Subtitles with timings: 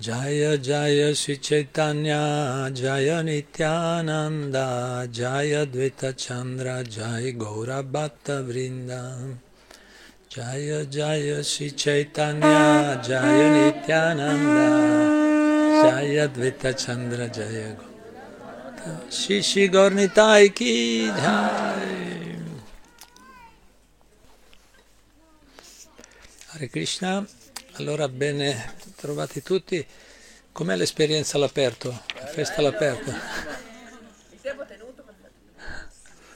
[0.00, 9.36] Jaya Jaya Sri Chaitanya Jaya Nityananda Jaya Dvaita Chandra Jaya Gaura Bhatta Vrinda.
[10.30, 14.68] Jaya Jaya Sri Chaitanya Jaya Nityananda
[15.84, 19.04] Jaya Dvaita Chandra Jaya Gaura.
[19.10, 22.38] Shishi Gornitai Ki Jai.
[26.54, 27.26] Hare Krishna
[27.74, 29.86] allora bene trovati tutti.
[30.52, 31.88] Com'è l'esperienza all'aperto?
[32.14, 33.12] La festa all'aperto?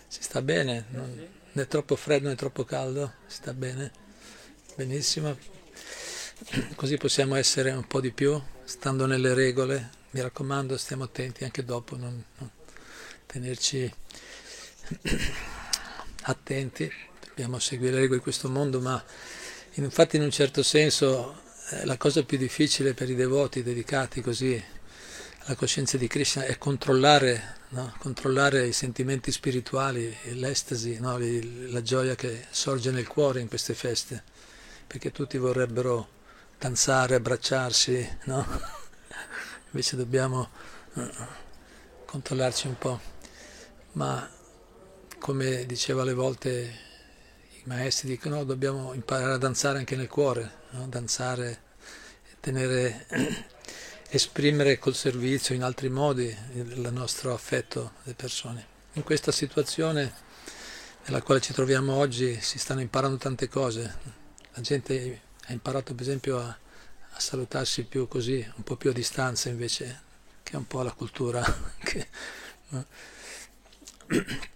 [0.06, 0.86] Si sta bene?
[0.90, 3.14] Non è troppo freddo né troppo caldo?
[3.26, 3.90] Si sta bene?
[4.76, 5.36] Benissimo.
[6.74, 10.02] Così possiamo essere un po' di più, stando nelle regole.
[10.10, 12.50] Mi raccomando, stiamo attenti anche dopo, non, non
[13.26, 13.92] tenerci
[16.22, 16.90] attenti.
[17.28, 19.02] Dobbiamo seguire le regole di questo mondo, ma
[19.82, 24.62] infatti in un certo senso eh, la cosa più difficile per i devoti dedicati così
[25.46, 27.94] alla coscienza di Krishna è controllare, no?
[27.98, 31.18] controllare i sentimenti spirituali, l'estasi, no?
[31.18, 34.22] la gioia che sorge nel cuore in queste feste,
[34.86, 36.08] perché tutti vorrebbero
[36.58, 38.46] danzare, abbracciarsi, no?
[39.72, 40.48] invece dobbiamo
[40.94, 41.10] uh,
[42.06, 43.00] controllarci un po'.
[43.92, 44.26] Ma
[45.18, 46.93] come diceva alle volte
[47.64, 50.86] maestri, dicono dobbiamo imparare a danzare anche nel cuore, no?
[50.86, 51.60] danzare,
[52.40, 53.06] tenere,
[54.10, 58.66] esprimere col servizio in altri modi il nostro affetto alle persone.
[58.92, 60.12] In questa situazione
[61.06, 63.98] nella quale ci troviamo oggi si stanno imparando tante cose.
[64.52, 68.92] La gente ha imparato per esempio a, a salutarsi più così, un po' più a
[68.92, 70.02] distanza invece,
[70.42, 71.42] che è un po' la cultura.
[71.82, 72.08] che,
[72.68, 72.86] no?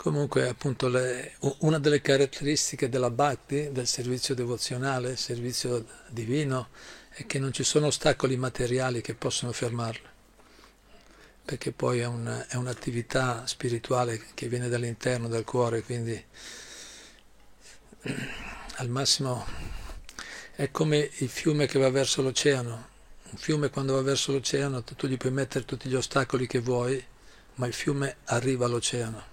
[0.00, 6.68] Comunque, appunto, le, una delle caratteristiche della Bhakti, del servizio devozionale, servizio divino,
[7.10, 10.08] è che non ci sono ostacoli materiali che possono fermarlo,
[11.44, 16.24] perché poi è, un, è un'attività spirituale che viene dall'interno, dal cuore, quindi
[18.76, 19.44] al massimo
[20.54, 22.88] è come il fiume che va verso l'oceano.
[23.32, 27.04] Un fiume quando va verso l'oceano tu gli puoi mettere tutti gli ostacoli che vuoi,
[27.56, 29.29] ma il fiume arriva all'oceano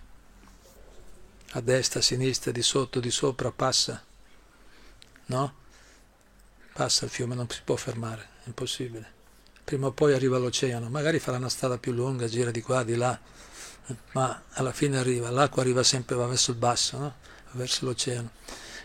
[1.52, 4.04] a destra, a sinistra, di sotto, di sopra, passa.
[5.28, 5.54] No?
[6.74, 9.16] Passa il fiume, non si può fermare, è impossibile.
[9.64, 12.96] Prima o poi arriva all'oceano, magari farà una strada più lunga, gira di qua, di
[12.96, 13.20] là,
[14.14, 17.16] ma alla fine arriva, l'acqua arriva sempre, va verso il basso, no?
[17.52, 18.32] verso l'oceano.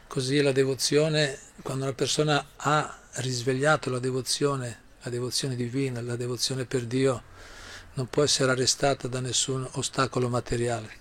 [0.07, 6.65] Così la devozione, quando una persona ha risvegliato la devozione, la devozione divina, la devozione
[6.65, 7.23] per Dio,
[7.95, 11.01] non può essere arrestata da nessun ostacolo materiale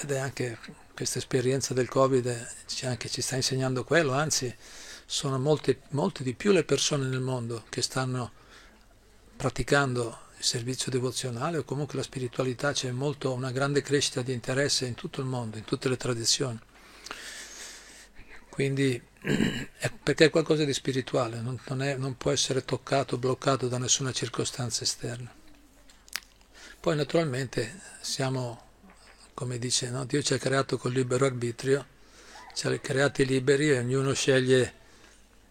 [0.00, 0.58] ed è anche
[0.94, 2.48] questa esperienza del Covid
[2.82, 4.54] anche, ci sta insegnando quello, anzi
[5.04, 8.32] sono molte, molte di più le persone nel mondo che stanno
[9.36, 14.86] praticando il servizio devozionale o comunque la spiritualità, c'è molto, una grande crescita di interesse
[14.86, 16.58] in tutto il mondo, in tutte le tradizioni.
[18.48, 19.00] Quindi
[19.78, 23.78] è perché è qualcosa di spirituale, non, non, è, non può essere toccato, bloccato da
[23.78, 25.32] nessuna circostanza esterna.
[26.80, 28.69] Poi naturalmente siamo
[29.34, 30.04] come dice, no?
[30.04, 31.86] Dio ci ha creato col libero arbitrio,
[32.54, 34.74] ci ha creati liberi e ognuno sceglie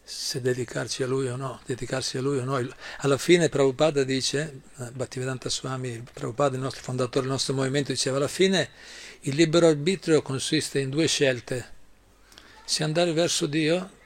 [0.04, 2.60] se dedicarci a lui o no, dedicarsi a lui o no.
[2.98, 8.18] Alla fine Prabhupada dice, eh, Bhaktivedanta Swami, Prabhupada, il nostro fondatore del nostro movimento, diceva
[8.18, 8.70] alla fine
[9.22, 11.78] il libero arbitrio consiste in due scelte,
[12.66, 13.98] se andare verso Dio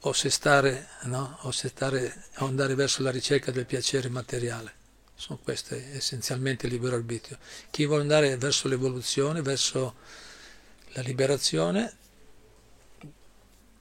[0.00, 1.38] o se stare, no?
[1.42, 4.84] o se stare, o andare verso la ricerca del piacere materiale.
[5.16, 7.38] Sono queste essenzialmente il libero arbitrio.
[7.70, 9.96] Chi vuole andare verso l'evoluzione, verso
[10.92, 11.96] la liberazione,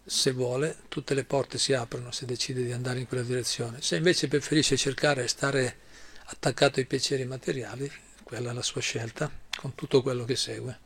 [0.06, 3.82] se vuole, tutte le porte si aprono se decide di andare in quella direzione.
[3.82, 5.78] Se invece preferisce cercare di stare
[6.26, 7.92] attaccato ai piaceri materiali,
[8.24, 10.80] quella è la sua scelta, con tutto quello che segue.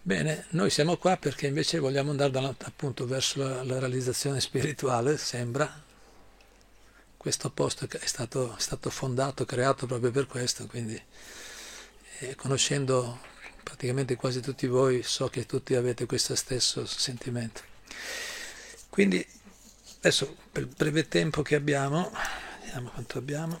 [0.00, 5.83] Bene, noi siamo qua perché invece vogliamo andare appunto verso la, la realizzazione spirituale, sembra,
[7.24, 11.02] questo posto è stato, è stato fondato, creato proprio per questo, quindi
[12.18, 13.18] eh, conoscendo
[13.62, 17.62] praticamente quasi tutti voi so che tutti avete questo stesso sentimento.
[18.90, 19.26] Quindi
[20.00, 22.12] adesso per il breve tempo che abbiamo,
[22.60, 23.58] vediamo quanto abbiamo,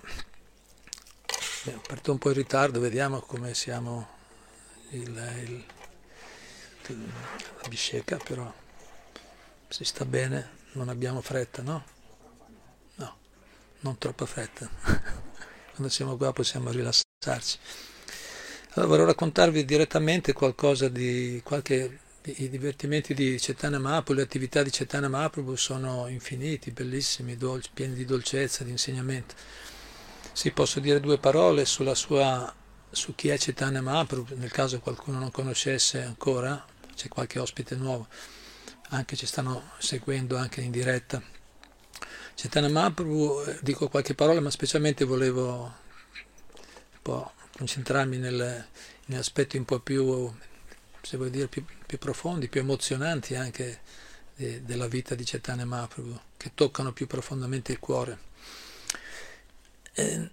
[1.62, 4.08] Beh, parto un po' in ritardo, vediamo come siamo
[4.90, 5.64] il,
[6.86, 7.06] il,
[7.62, 8.52] la bisceca, però
[9.68, 11.93] si sta bene, non abbiamo fretta, no?
[13.84, 14.68] Non troppa fretta.
[15.74, 17.58] Quando siamo qua possiamo rilassarci.
[18.72, 24.72] Allora vorrei raccontarvi direttamente qualcosa di qualche i divertimenti di Cetana Mahaprabhu, le attività di
[24.72, 29.34] Cetana Mahaprabhu sono infiniti, bellissimi, dolci, pieni di dolcezza, di insegnamento.
[30.32, 32.52] Si posso dire due parole sulla sua,
[32.90, 36.64] su chi è Cetana Mahaprabhu, nel caso qualcuno non conoscesse ancora,
[36.94, 38.08] c'è qualche ospite nuovo,
[38.88, 41.33] anche ci stanno seguendo anche in diretta.
[42.34, 48.66] Cetana Mahaprabhu, eh, dico qualche parola, ma specialmente volevo un po' concentrarmi nel,
[49.12, 50.32] aspetti un po' più
[51.04, 53.80] se vuoi dire, più, più profondi, più emozionanti anche
[54.34, 58.18] de, della vita di Chaitanya Mahaprabhu, che toccano più profondamente il cuore.
[59.92, 60.30] E,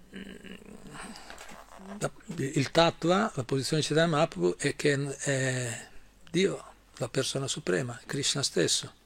[2.36, 5.88] il tattva, la posizione di Chaitanya Mahaprabhu è che è
[6.30, 6.63] Dio,
[6.98, 9.00] la persona suprema, Krishna stesso.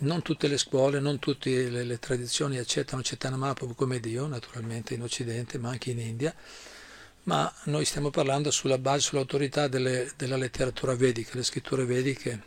[0.00, 3.02] Non tutte le scuole, non tutte le, le tradizioni accettano
[3.36, 6.34] Mahaprabhu come Dio, naturalmente in Occidente, ma anche in India.
[7.24, 12.42] Ma noi stiamo parlando sulla base, sull'autorità delle, della letteratura vedica, le scritture vediche,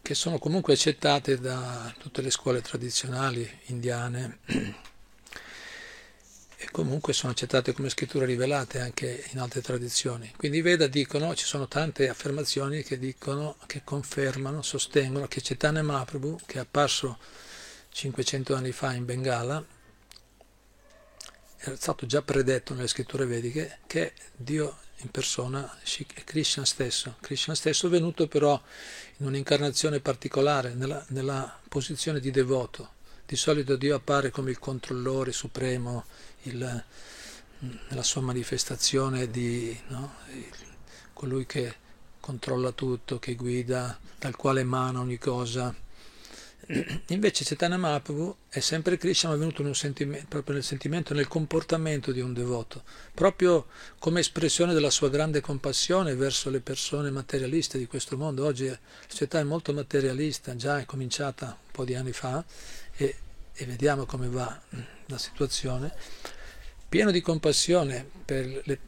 [0.00, 4.38] che sono comunque accettate da tutte le scuole tradizionali indiane
[6.74, 10.32] comunque sono accettate come scritture rivelate anche in altre tradizioni.
[10.36, 15.84] Quindi i Veda dicono, ci sono tante affermazioni che dicono, che confermano, sostengono che Chaitanya
[15.84, 17.18] Mahaprabhu, che è apparso
[17.90, 19.64] 500 anni fa in Bengala,
[21.58, 25.78] è stato già predetto nelle scritture vediche che Dio in persona
[26.24, 27.18] Krishna stesso.
[27.20, 28.60] Krishna stesso è venuto però
[29.18, 32.93] in un'incarnazione particolare, nella, nella posizione di devoto.
[33.26, 36.04] Di solito Dio appare come il controllore supremo,
[36.42, 36.84] il,
[37.88, 40.14] nella sua manifestazione di no?
[41.12, 41.74] colui che
[42.20, 45.74] controlla tutto, che guida, dal quale emana ogni cosa
[47.08, 49.62] Invece Chaitanya Mahaprabhu è sempre Krishna, ma è venuto
[50.28, 53.66] proprio nel sentimento, nel comportamento di un devoto, proprio
[53.98, 58.46] come espressione della sua grande compassione verso le persone materialiste di questo mondo.
[58.46, 62.42] Oggi la società è molto materialista, già è cominciata un po' di anni fa
[62.96, 63.16] e,
[63.52, 64.60] e vediamo come va
[65.06, 65.92] la situazione.
[66.88, 68.78] Pieno di compassione per le,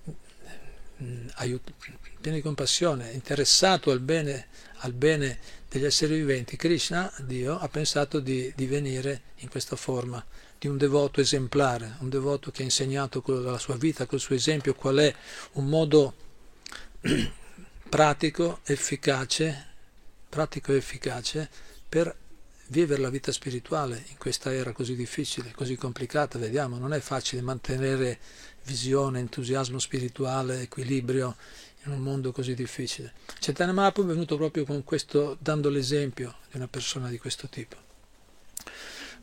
[1.35, 1.73] aiuto,
[2.21, 4.47] pieno di compassione, interessato al bene,
[4.79, 5.39] al bene
[5.69, 10.25] degli esseri viventi, Krishna, Dio, ha pensato di, di venire in questa forma
[10.59, 14.35] di un devoto esemplare, un devoto che ha insegnato con la sua vita, col suo
[14.35, 15.15] esempio, qual è
[15.53, 16.15] un modo
[17.89, 19.67] pratico, efficace,
[20.29, 21.49] pratico efficace
[21.89, 22.15] per
[22.69, 27.43] vivere la vita spirituale in questa era così difficile, così complicata, vediamo, non è facile
[27.43, 28.19] mantenere
[28.65, 31.37] visione, entusiasmo spirituale, equilibrio
[31.85, 33.13] in un mondo così difficile.
[33.39, 37.77] Chaitanya Mahaprabhu è venuto proprio con questo, dando l'esempio di una persona di questo tipo.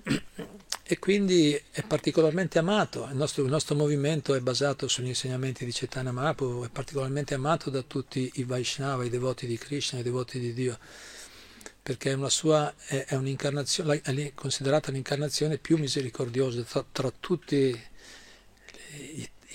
[0.86, 5.72] E quindi è particolarmente amato, il nostro, il nostro movimento è basato sugli insegnamenti di
[5.72, 10.40] Chaitanya Mahaprabhu, è particolarmente amato da tutti i Vaishnava, i devoti di Krishna, i devoti
[10.40, 10.78] di Dio,
[11.84, 17.78] perché è, sua, è, è considerata l'incarnazione più misericordiosa tra, tra tutti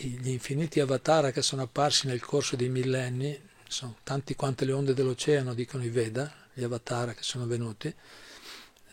[0.00, 4.92] gli infiniti avatar che sono apparsi nel corso dei millenni, sono tanti quante le onde
[4.92, 7.92] dell'oceano, dicono i Veda, gli avatar che sono venuti,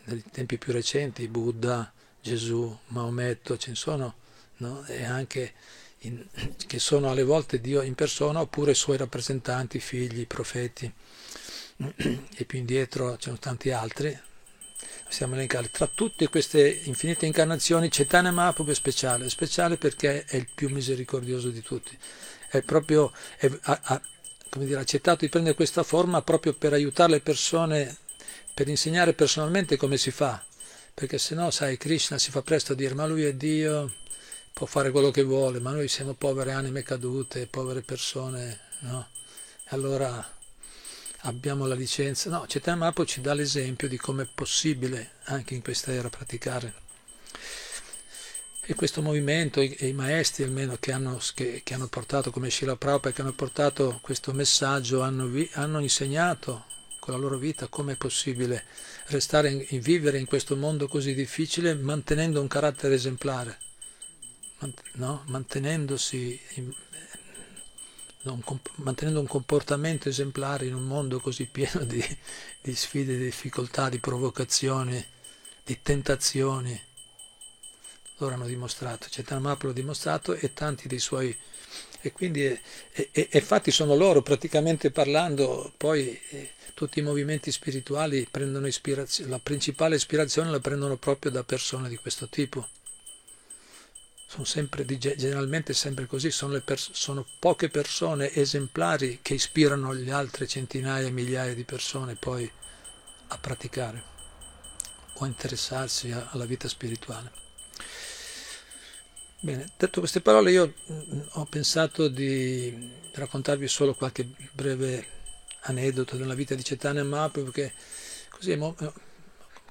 [0.05, 1.91] nei tempi più recenti, Buddha,
[2.21, 4.15] Gesù, Maometto, ce ne sono,
[4.57, 4.85] no?
[4.85, 5.53] e anche
[5.99, 6.25] in,
[6.67, 10.91] che sono alle volte Dio in persona oppure i suoi rappresentanti, figli, profeti,
[11.77, 14.18] e più indietro ce ne sono tanti altri,
[15.04, 15.69] possiamo elencare.
[15.69, 20.69] Tra tutte queste infinite incarnazioni, Chaitanya Mahaprabhu è speciale, è speciale perché è il più
[20.69, 21.97] misericordioso di tutti.
[22.49, 24.02] È proprio, è, ha, ha
[24.57, 27.97] dire, accettato di prendere questa forma proprio per aiutare le persone,
[28.54, 30.44] per insegnare personalmente come si fa.
[30.94, 33.95] Perché se no, sai, Krishna si fa presto a dire, ma lui è Dio,
[34.54, 39.09] può fare quello che vuole, ma noi siamo povere anime cadute, povere persone, no?
[39.69, 40.34] Allora
[41.25, 42.29] abbiamo la licenza.
[42.29, 46.83] No, Mahaprabhu ci dà l'esempio di come è possibile anche in questa era praticare.
[48.67, 52.75] E questo movimento e i maestri almeno che hanno, che, che hanno portato, come Shila
[52.75, 56.65] Prabhupada, che hanno portato questo messaggio, hanno, vi, hanno insegnato
[56.99, 58.63] con la loro vita come è possibile
[59.07, 63.59] restare in, vivere in questo mondo così difficile mantenendo un carattere esemplare,
[64.94, 65.23] no?
[65.27, 66.73] mantenendosi in,
[68.75, 72.03] mantenendo un comportamento esemplare in un mondo così pieno di,
[72.61, 75.03] di sfide, di difficoltà, di provocazioni,
[75.63, 76.79] di tentazioni.
[78.17, 81.35] Loro hanno dimostrato, Chaitanya Mahaprabhu ha dimostrato e tanti dei suoi...
[82.01, 82.59] E quindi, e,
[83.11, 89.39] e, infatti sono loro, praticamente parlando, poi eh, tutti i movimenti spirituali prendono ispirazione, la
[89.39, 92.67] principale ispirazione la prendono proprio da persone di questo tipo
[94.35, 100.45] sono sempre, generalmente sempre così, sono, pers- sono, poche persone esemplari che ispirano le altre
[100.45, 102.49] centinaia, migliaia di persone poi
[103.27, 104.04] a praticare
[105.13, 107.31] o a interessarsi a- alla vita spirituale.
[109.39, 115.07] Bene, detto queste parole io mm, ho pensato di raccontarvi solo qualche breve
[115.61, 117.73] aneddoto della vita di Cetania Mahaprabhu perché
[118.30, 118.75] così emo-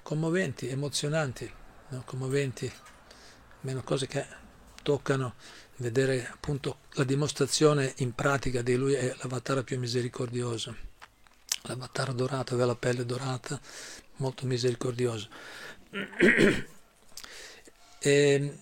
[0.02, 1.52] commoventi, emozionanti,
[1.88, 2.02] no?
[2.06, 2.72] commoventi,
[3.60, 4.42] meno cose che
[4.84, 5.34] toccano
[5.78, 10.76] vedere appunto la dimostrazione in pratica di lui è l'avatar più misericordioso.
[11.62, 13.60] L'avatar dorato aveva la pelle dorata,
[14.16, 15.28] molto misericordioso.
[17.98, 18.58] E,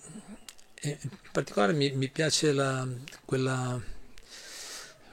[0.73, 2.87] e in particolare mi, mi piace la,
[3.25, 3.77] quella,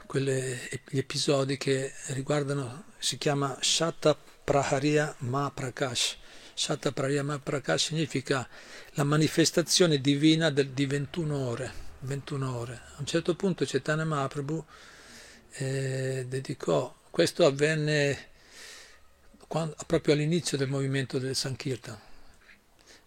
[0.06, 0.56] quelle,
[0.88, 5.52] gli episodi che riguardano, si chiama Shata Praharya Ma
[6.50, 6.62] Prakash.
[6.62, 8.48] Shata Praharya Ma Prakash significa
[8.92, 12.74] la manifestazione divina del, di 21 ore, 21 ore.
[12.74, 14.64] A un certo punto Chaitanya Mahaprabhu
[15.52, 18.28] eh, dedicò, questo avvenne
[19.46, 21.98] quando, proprio all'inizio del movimento del Sankirtan,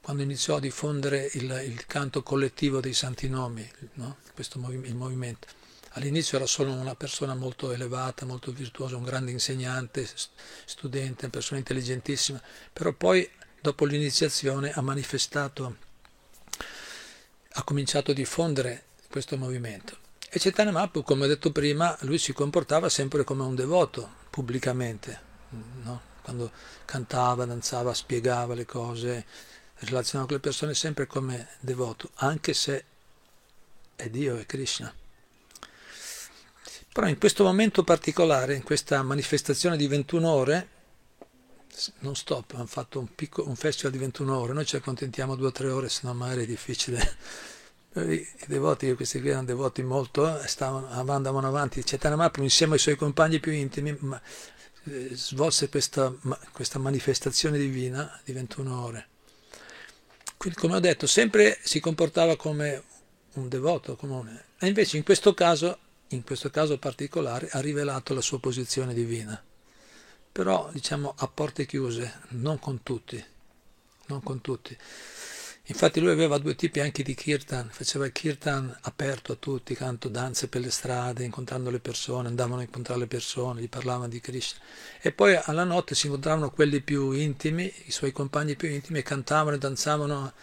[0.02, 4.18] quando iniziò a diffondere il, il canto collettivo dei santi nomi, no?
[4.56, 5.48] Movi, il movimento.
[5.96, 10.08] All'inizio era solo una persona molto elevata, molto virtuosa, un grande insegnante,
[10.66, 13.30] studente, una persona intelligentissima, però poi
[13.62, 15.78] dopo l'iniziazione ha manifestato,
[17.52, 19.98] ha cominciato a diffondere questo movimento.
[20.30, 25.22] E Chaitanya Mahaprabhu, come ho detto prima, lui si comportava sempre come un devoto, pubblicamente,
[25.84, 26.02] no?
[26.24, 26.52] quando
[26.86, 29.26] cantava, danzava, spiegava le cose,
[29.76, 32.84] relazionava con le persone sempre come devoto, anche se
[33.96, 34.92] è Dio, è Krishna.
[36.94, 40.68] Però in questo momento particolare, in questa manifestazione di 21 ore,
[42.00, 45.48] non stop, hanno fatto un, picco, un, festival di 21 ore, noi ci accontentiamo due
[45.48, 47.18] o tre ore, se no magari è difficile.
[47.96, 52.80] I devoti, questi qui erano devoti molto, eh, stavano, andavano avanti, Chaitanya Mahaprabhu insieme ai
[52.80, 54.22] suoi compagni più intimi ma,
[54.86, 59.08] eh, svolse questa, ma, questa manifestazione divina di 21 ore.
[60.38, 62.84] Quindi, come ho detto, sempre si comportava come
[63.34, 65.80] un devoto comune, e invece in questo caso,
[66.14, 69.42] in questo caso particolare, ha rivelato la sua posizione divina
[70.34, 73.24] però diciamo a porte chiuse, non con tutti,
[74.08, 74.76] non con tutti.
[75.68, 80.10] Infatti lui aveva due tipi anche di kirtan, faceva il kirtan aperto a tutti, canto
[80.10, 84.20] danze per le strade, incontrando le persone, andavano a incontrare le persone, gli parlavano di
[84.20, 84.60] Krishna.
[85.00, 89.04] E poi alla notte si incontravano quelli più intimi, i suoi compagni più intimi, e
[89.04, 90.34] cantavano e danzavano,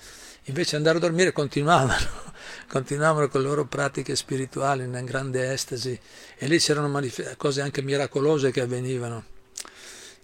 [0.45, 2.07] invece andare a dormire continuavano,
[2.69, 5.99] continuavano con le loro pratiche spirituali in grande estasi
[6.37, 7.01] e lì c'erano
[7.37, 9.39] cose anche miracolose che avvenivano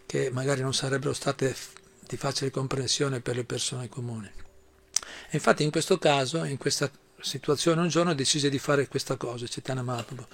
[0.06, 1.54] che magari non sarebbero state
[2.06, 4.30] di facile comprensione per le persone comuni.
[5.28, 9.46] E infatti in questo caso, in questa situazione, un giorno decise di fare questa cosa,
[9.48, 10.26] Chaitanya Mahaprabhu,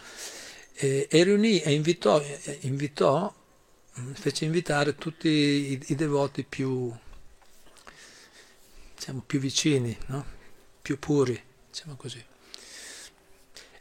[0.74, 2.22] e, e riunì e invitò,
[2.60, 3.34] invitò,
[4.12, 6.94] fece invitare tutti i, i devoti più,
[9.02, 10.24] diciamo, più vicini, no?
[10.80, 12.24] più puri, diciamo così.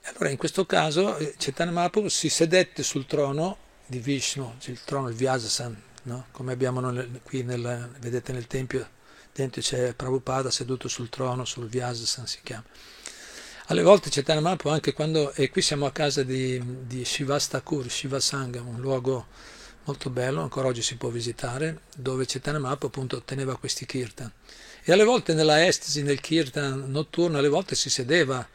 [0.06, 5.16] Allora in questo caso Chaitanya Mahaprabhu si sedette sul trono di Vishnu, il trono, il
[5.16, 6.26] Vyasasan, no?
[6.32, 6.82] come abbiamo
[7.22, 8.90] qui, nel, vedete nel tempio,
[9.32, 12.66] dentro c'è Prabhupada seduto sul trono, sul Vyasasan si chiama.
[13.68, 18.68] Alle volte Chaitanya Mahaprabhu, anche quando, e qui siamo a casa di, di Shivastakur, Shivasangam,
[18.68, 19.28] un luogo
[19.86, 24.32] molto bello, ancora oggi si può visitare, dove Mahaprabhu appunto teneva questi kirtan.
[24.84, 28.48] E alle volte nella estasi, nel kirtan notturno, alle volte si sedeva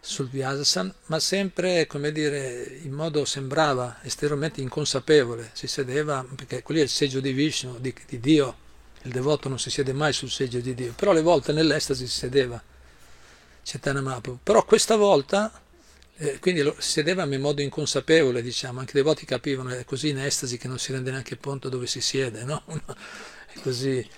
[0.00, 6.80] sul Vyasasan, ma sempre, come dire, in modo sembrava esteramente inconsapevole, si sedeva, perché quello
[6.80, 8.56] è il seggio di Vishnu, di, di Dio,
[9.02, 12.18] il devoto non si siede mai sul seggio di Dio, però alle volte nell'estasi si
[12.18, 12.60] sedeva,
[14.00, 14.40] Mahaprabhu.
[14.42, 15.52] Però questa volta,
[16.16, 20.10] eh, quindi lo, si sedeva in modo inconsapevole, diciamo, anche i devoti capivano, è così
[20.10, 22.62] in estasi che non si rende neanche conto dove si siede, no?
[23.52, 24.08] è così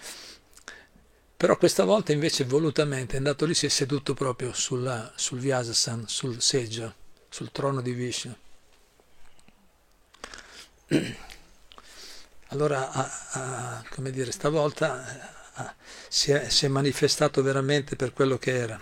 [1.45, 6.09] però questa volta invece volutamente è andato lì, si è seduto proprio sulla, sul Vyasasan,
[6.09, 6.95] sul seggio,
[7.29, 8.35] sul trono di Vishnu.
[12.49, 15.75] Allora, a, a, come dire, stavolta a,
[16.09, 18.81] si, è, si, è, manifestato veramente per quello che era.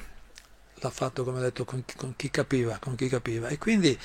[0.83, 3.47] L'ha fatto, come ho detto, con, con chi capiva, con chi capiva.
[3.47, 3.97] E quindi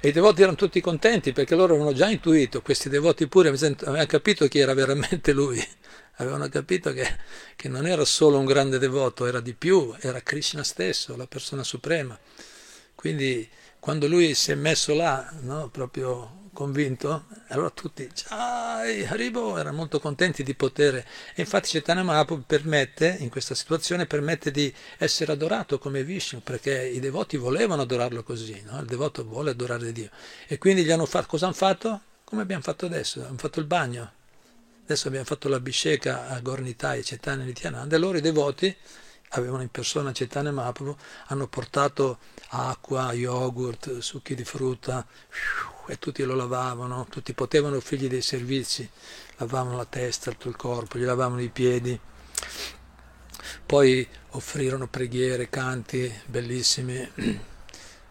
[0.00, 4.06] e i devoti erano tutti contenti perché loro avevano già intuito, questi devoti pure avevano
[4.06, 5.64] capito chi era veramente lui
[6.18, 7.06] avevano capito che,
[7.54, 11.62] che, non era solo un grande devoto, era di più, era Krishna stesso, la persona
[11.62, 12.18] suprema.
[12.94, 13.48] Quindi
[13.78, 20.00] quando lui si è messo là, no, proprio convinto, allora tutti, Jai, Haribo, erano molto
[20.00, 21.04] contenti di poter, e
[21.36, 27.00] infatti Chaitanya Mahaprabhu permette, in questa situazione, permette di essere adorato come Vishnu, perché i
[27.00, 28.80] devoti volevano adorarlo così, no?
[28.80, 30.08] il devoto vuole adorare Dio,
[30.46, 32.00] e quindi gli hanno fatto, cosa hanno fatto?
[32.24, 33.22] Come abbiamo fatto adesso?
[33.26, 34.12] Hanno fatto il bagno,
[34.84, 38.74] adesso abbiamo fatto l'abhisheka a Gornitai, Chaitanya Nityananda, e loro i devoti
[39.30, 40.96] avevano in persona Chaitanya Mahaprabhu,
[41.26, 42.18] hanno portato
[42.50, 45.04] acqua, yogurt, succhi di frutta
[45.88, 48.88] e tutti lo lavavano, tutti potevano offrirgli dei servizi,
[49.36, 51.98] lavavano la testa, tutto il corpo, gli lavavano i piedi.
[53.66, 57.10] Poi offrirono preghiere, canti bellissimi.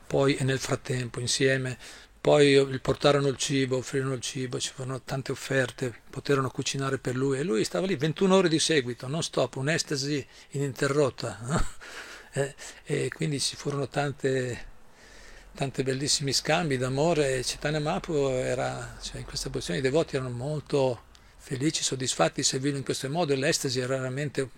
[0.05, 1.77] Poi e nel frattempo insieme
[2.23, 7.17] poi gli portarono il cibo, offrirono il cibo, ci furono tante offerte, poterono cucinare per
[7.17, 11.39] lui e lui stava lì 21 ore di seguito, non stop, un'estasi ininterrotta.
[11.41, 11.65] No?
[12.35, 14.65] E, e, quindi ci furono tante,
[15.55, 17.37] tanti bellissimi scambi d'amore.
[17.37, 19.79] E Chaitanya Mahaprabhu era, cioè in questa posizione.
[19.79, 21.03] I devoti erano molto
[21.37, 22.41] felici, soddisfatti.
[22.41, 24.49] Di servirlo in questo modo e l'estasi era veramente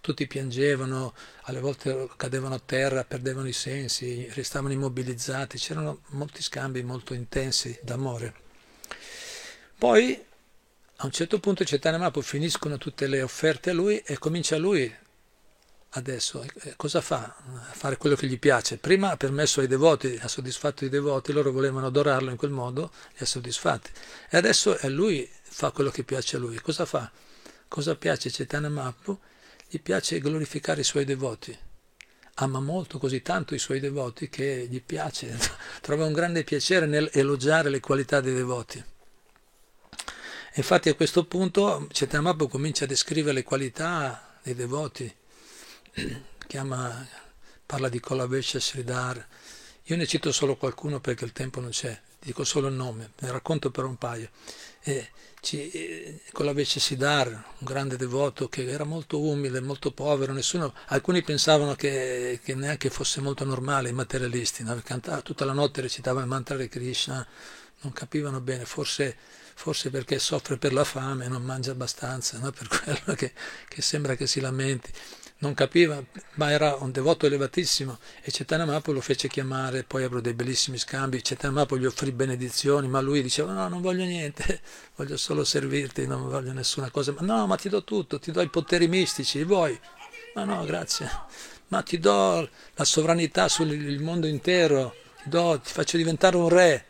[0.00, 6.82] tutti piangevano, alle volte cadevano a terra, perdevano i sensi, restavano immobilizzati, c'erano molti scambi
[6.82, 8.34] molto intensi d'amore.
[9.78, 10.22] Poi
[10.96, 14.94] a un certo punto Chaitanya Mahaprabhu finiscono tutte le offerte a lui e comincia lui
[15.96, 17.36] adesso eh, cosa fa?
[17.46, 18.78] A fare quello che gli piace.
[18.78, 22.92] Prima ha permesso ai devoti, ha soddisfatto i devoti, loro volevano adorarlo in quel modo,
[23.12, 23.90] li ha soddisfatti.
[24.30, 26.60] E adesso è lui fa quello che piace a lui.
[26.60, 27.10] Cosa fa?
[27.68, 29.18] Cosa piace Chaitanya Mahaprabhu?
[29.74, 31.56] gli piace glorificare i suoi devoti.
[32.34, 35.36] Ama molto così tanto i suoi devoti che gli piace,
[35.80, 38.82] trova un grande piacere nel elogiare le qualità dei devoti.
[40.56, 45.12] Infatti a questo punto Chaitanya comincia a descrivere le qualità dei devoti,
[46.46, 47.06] Chiama,
[47.64, 49.26] parla di Kolavesha Sridhar.
[49.84, 53.30] Io ne cito solo qualcuno perché il tempo non c'è, dico solo il nome, ne
[53.30, 54.30] racconto per un paio.
[54.82, 55.10] Eh,
[56.32, 61.22] con la Vece Sidar, un grande devoto che era molto umile, molto povero, nessuno, alcuni
[61.22, 64.80] pensavano che, che neanche fosse molto normale i materialisti, no?
[64.82, 67.26] cantava tutta la notte, recitava il mantra di Krishna,
[67.82, 69.14] non capivano bene, forse,
[69.54, 72.50] forse perché soffre per la fame, non mangia abbastanza, no?
[72.50, 73.32] per quello che,
[73.68, 74.90] che sembra che si lamenti
[75.44, 76.02] non capiva,
[76.34, 81.22] ma era un devoto elevatissimo e Mahaprabhu lo fece chiamare, poi avrò dei bellissimi scambi,
[81.42, 84.60] Mahaprabhu gli offrì benedizioni, ma lui diceva no, non voglio niente,
[84.96, 88.40] voglio solo servirti, non voglio nessuna cosa, ma no, ma ti do tutto, ti do
[88.40, 89.78] i poteri mistici, vuoi?
[90.34, 91.08] Ma no, grazie,
[91.68, 96.86] ma ti do la sovranità sul mondo intero, ti, do, ti faccio diventare un re,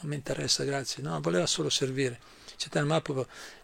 [0.00, 2.20] non mi interessa, grazie, no, voleva solo servire.
[2.56, 3.02] Chaitanya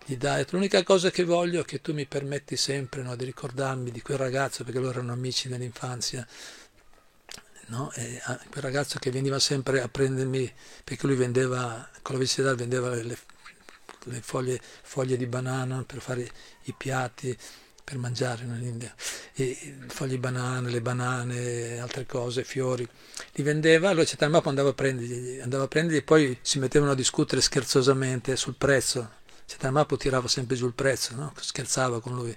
[0.08, 3.90] Gli dà, l'unica cosa che voglio è che tu mi permetti sempre no, di ricordarmi
[3.90, 6.26] di quel ragazzo, perché loro erano amici nell'infanzia,
[7.66, 7.92] no?
[8.22, 10.50] ah, quel ragazzo che veniva sempre a prendermi,
[10.82, 13.18] perché lui vendeva, con la visita vendeva le,
[14.04, 16.26] le foglie, foglie, di banana per fare
[16.62, 17.36] i piatti,
[17.84, 18.94] per mangiare nell'India,
[19.34, 22.88] e, foglie di banane, le banane, altre cose, fiori,
[23.32, 26.92] li vendeva, allora Chaitanya Mahaprabhu andava a prenderli, andava a prenderli e poi si mettevano
[26.92, 29.17] a discutere scherzosamente sul prezzo,
[29.60, 31.32] Mahaprabhu tirava sempre giù il prezzo, no?
[31.38, 32.36] scherzava con lui.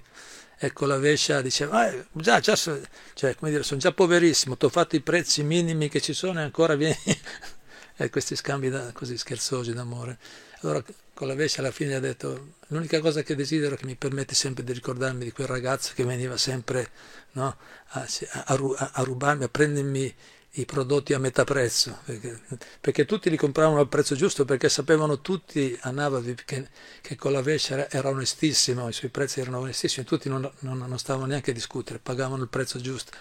[0.58, 4.68] Ecco la Vescia diceva, ah, già, già, cioè, come dire, sono già poverissimo, ti ho
[4.68, 6.96] fatto i prezzi minimi che ci sono e ancora vieni...
[7.96, 10.18] e questi scambi da, così scherzosi d'amore.
[10.60, 10.82] Allora
[11.14, 14.34] con la Vescia alla fine ha detto, l'unica cosa che desidero è che mi permetti
[14.34, 16.90] sempre di ricordarmi di quel ragazzo che veniva sempre
[17.32, 17.56] no,
[17.88, 20.14] a, a, a, a rubarmi, a prendermi
[20.56, 22.38] i prodotti a metà prezzo, perché,
[22.78, 26.68] perché, tutti li compravano al prezzo giusto, perché sapevano tutti a Navadvip che,
[27.00, 30.98] che con la Vescia era onestissimo, i suoi prezzi erano onestissimi, tutti non, non, non
[30.98, 33.12] stavano neanche a discutere, pagavano il prezzo giusto.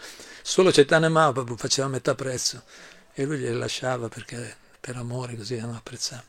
[0.41, 2.63] Solo Chaitanya Mahaprabhu faceva a metà prezzo
[3.13, 6.23] e lui glieli lasciava perché per amore così non apprezzava.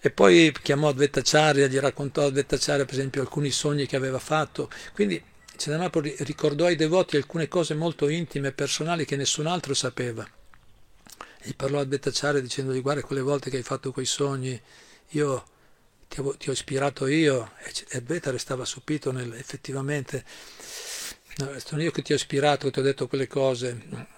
[0.00, 5.22] E poi chiamò Advaitacharya, gli raccontò Advaitacharya per esempio alcuni sogni che aveva fatto, quindi
[5.56, 10.26] Cianamapo ricordò ai devoti alcune cose molto intime e personali che nessun altro sapeva.
[11.42, 14.60] Gli parlò a Bettacciare dicendogli guarda quelle volte che hai fatto quei sogni,
[15.10, 15.44] io
[16.08, 17.52] ti ho, ti ho ispirato io,
[17.88, 20.24] e Betta restava stupito nel, effettivamente,
[21.36, 24.12] no, sono io che ti ho ispirato, che ti ho detto quelle cose.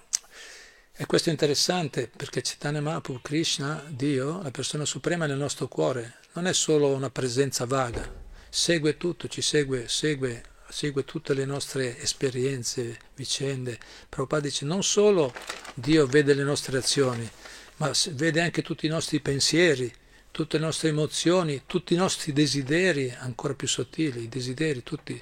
[0.99, 6.20] E questo è interessante perché Chaitanya Mahaprabhu, Krishna, Dio, la persona suprema nel nostro cuore,
[6.33, 8.11] non è solo una presenza vaga,
[8.49, 13.79] segue tutto, ci segue, segue segue tutte le nostre esperienze, vicende.
[14.09, 15.33] Prabhupada dice non solo
[15.74, 17.29] Dio vede le nostre azioni,
[17.76, 19.92] ma vede anche tutti i nostri pensieri,
[20.31, 25.20] tutte le nostre emozioni, tutti i nostri desideri ancora più sottili, i desideri tutti,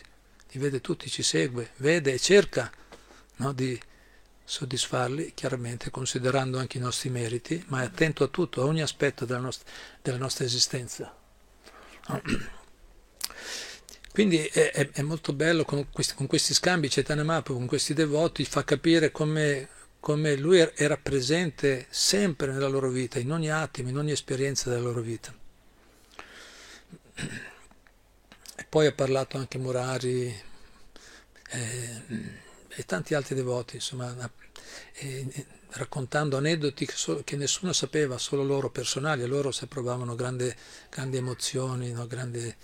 [0.50, 2.70] li vede tutti, ci segue, vede e cerca
[3.36, 3.78] no, di,
[4.44, 9.24] soddisfarli, chiaramente considerando anche i nostri meriti, ma è attento a tutto, a ogni aspetto
[9.24, 9.70] della nostra,
[10.02, 11.16] della nostra esistenza.
[14.14, 18.44] Quindi è, è, è, molto bello con questi, con questi scambi, Mahaprabhu, con questi devoti,
[18.44, 23.88] fa capire come, come lui er, era presente sempre nella loro vita, in ogni attimo,
[23.88, 25.34] in ogni esperienza della loro vita.
[28.56, 30.26] E poi ha parlato anche Murari
[31.48, 32.02] eh,
[32.68, 34.14] e tanti altri devoti, insomma,
[34.92, 40.14] eh, raccontando aneddoti che, solo, che, nessuno sapeva, solo loro personali, e loro se provavano
[40.14, 40.54] grandi,
[40.94, 42.06] emozioni, no?
[42.06, 42.54] grandi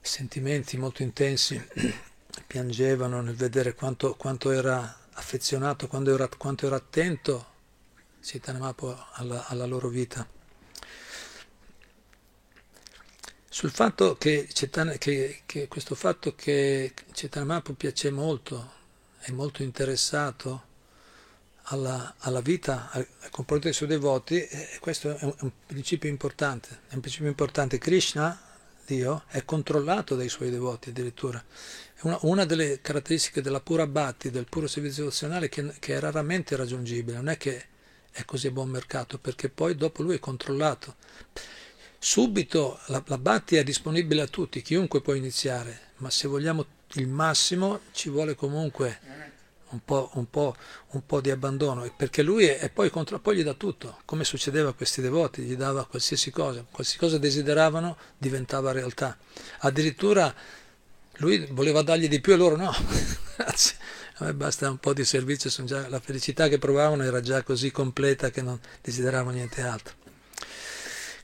[0.00, 1.60] sentimenti molto intensi,
[2.46, 7.48] piangevano nel vedere quanto, quanto era affezionato, quanto era, quanto era attento
[8.20, 10.26] Sitanamapo alla, alla loro vita.
[13.48, 14.48] Sul fatto che,
[14.98, 18.72] che, che questo fatto che Cetanamapo piace molto,
[19.18, 20.68] è molto interessato
[21.64, 25.50] alla, alla vita, al, al comportamento dei suoi devoti, eh, questo è un, è un
[25.66, 26.82] principio importante.
[26.88, 27.78] È un principio importante.
[27.78, 28.49] Krishna
[28.90, 31.42] Dio è controllato dai suoi devoti addirittura.
[32.00, 36.56] Una, una delle caratteristiche della pura bhatti, del puro servizio devozionale, che, che, è raramente
[36.56, 37.66] raggiungibile, non è che
[38.10, 40.96] è così a buon mercato, perché poi dopo lui è controllato.
[41.98, 47.06] Subito la, la bhatti è disponibile a tutti, chiunque può iniziare, ma se vogliamo il
[47.06, 48.98] massimo ci vuole comunque
[49.70, 50.54] un po', un po',
[50.90, 54.24] un po di abbandono, perché lui è, è poi contro, poi gli dà tutto, come
[54.24, 59.16] succedeva a questi devoti, gli dava qualsiasi cosa, qualsiasi cosa desideravano diventava realtà.
[59.60, 60.34] Addirittura
[61.14, 62.74] lui voleva dargli di più e loro no,
[63.36, 63.76] grazie,
[64.16, 67.70] a me basta un po' di servizio, già, la felicità che provavano era già così
[67.70, 69.94] completa che non desideravano niente altro.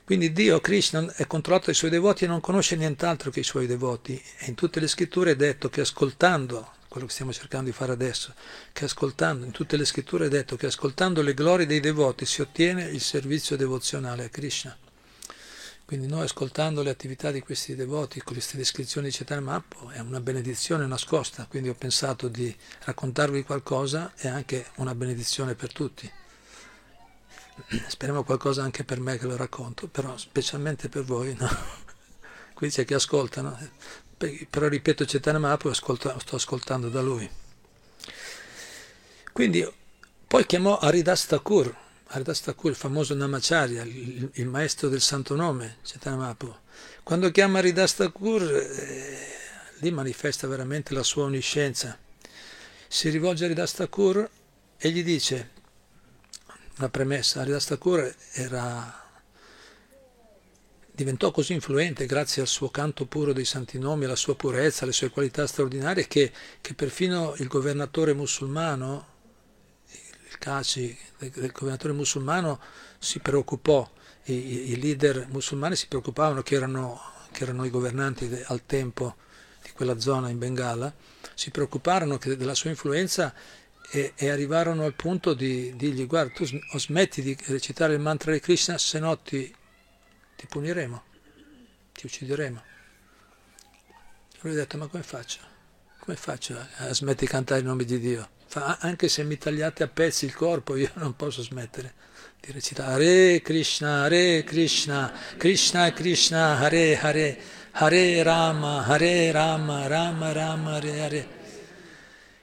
[0.07, 3.67] Quindi Dio, Krishna, è controllato dai suoi devoti e non conosce nient'altro che i suoi
[3.67, 4.15] devoti.
[4.37, 7.91] E in tutte le scritture è detto che ascoltando quello che stiamo cercando di fare
[7.91, 8.33] adesso,
[8.73, 12.41] che ascoltando, in tutte le scritture è detto che ascoltando le glorie dei devoti si
[12.41, 14.75] ottiene il servizio devozionale a Krishna.
[15.85, 19.99] Quindi noi ascoltando le attività di questi devoti con queste descrizioni di Chaitanya Mahaprabhu è
[19.99, 26.11] una benedizione nascosta, quindi ho pensato di raccontarvi qualcosa e anche una benedizione per tutti.
[27.87, 31.47] Speriamo qualcosa anche per me che lo racconto, però specialmente per voi, no?
[32.53, 33.57] Qui c'è chi ascolta, no?
[34.17, 37.29] Però ripeto Chaitanya Mahaprabhu ascolta, sto ascoltando da lui.
[39.31, 39.67] Quindi
[40.25, 41.75] poi chiamò Aridas Thakur
[42.07, 46.55] Aridas Thakur, il famoso Namacharya il, il, maestro del santo nome Chaitanya Mahaprabhu
[47.03, 49.37] quando chiama Aridas Thakur eh,
[49.79, 51.97] lì manifesta veramente la sua onniscienza.
[52.87, 54.29] Si rivolge a Aridas Thakur
[54.77, 55.51] e gli dice
[56.77, 59.06] una premessa Aridas Thakur era
[60.97, 64.93] diventò così influente grazie al suo canto puro dei santi nomi, alla sua purezza, alle
[64.93, 69.05] sue qualità straordinarie, che, che perfino il governatore musulmano,
[69.91, 72.59] il Kaci del governatore musulmano,
[72.97, 73.87] si preoccupò,
[74.23, 76.99] i, i leader musulmani si preoccupavano che erano,
[77.31, 79.17] che erano i governanti de, al tempo
[79.61, 80.91] di quella zona in Bengala,
[81.35, 83.31] si preoccuparono che, della sua influenza
[83.91, 88.39] e, e, arrivarono al punto di dirgli guarda tu smetti di recitare il mantra di
[88.39, 89.53] Krishna se no ti
[90.37, 91.03] ti puniremo,
[91.93, 92.63] ti uccideremo.
[94.41, 95.39] Lui ha detto, ma come faccio?
[95.99, 98.29] Come faccio a smettere di cantare il nome di Dio?
[98.45, 101.95] Fa, anche se mi tagliate a pezzi il corpo, io non posso smettere
[102.39, 110.31] di recitare Hare Krishna, Hare Krishna, Krishna Krishna, Hare Hare, Hare Rama, Hare Rama, Rama
[110.31, 111.27] Rama, Hare Hare.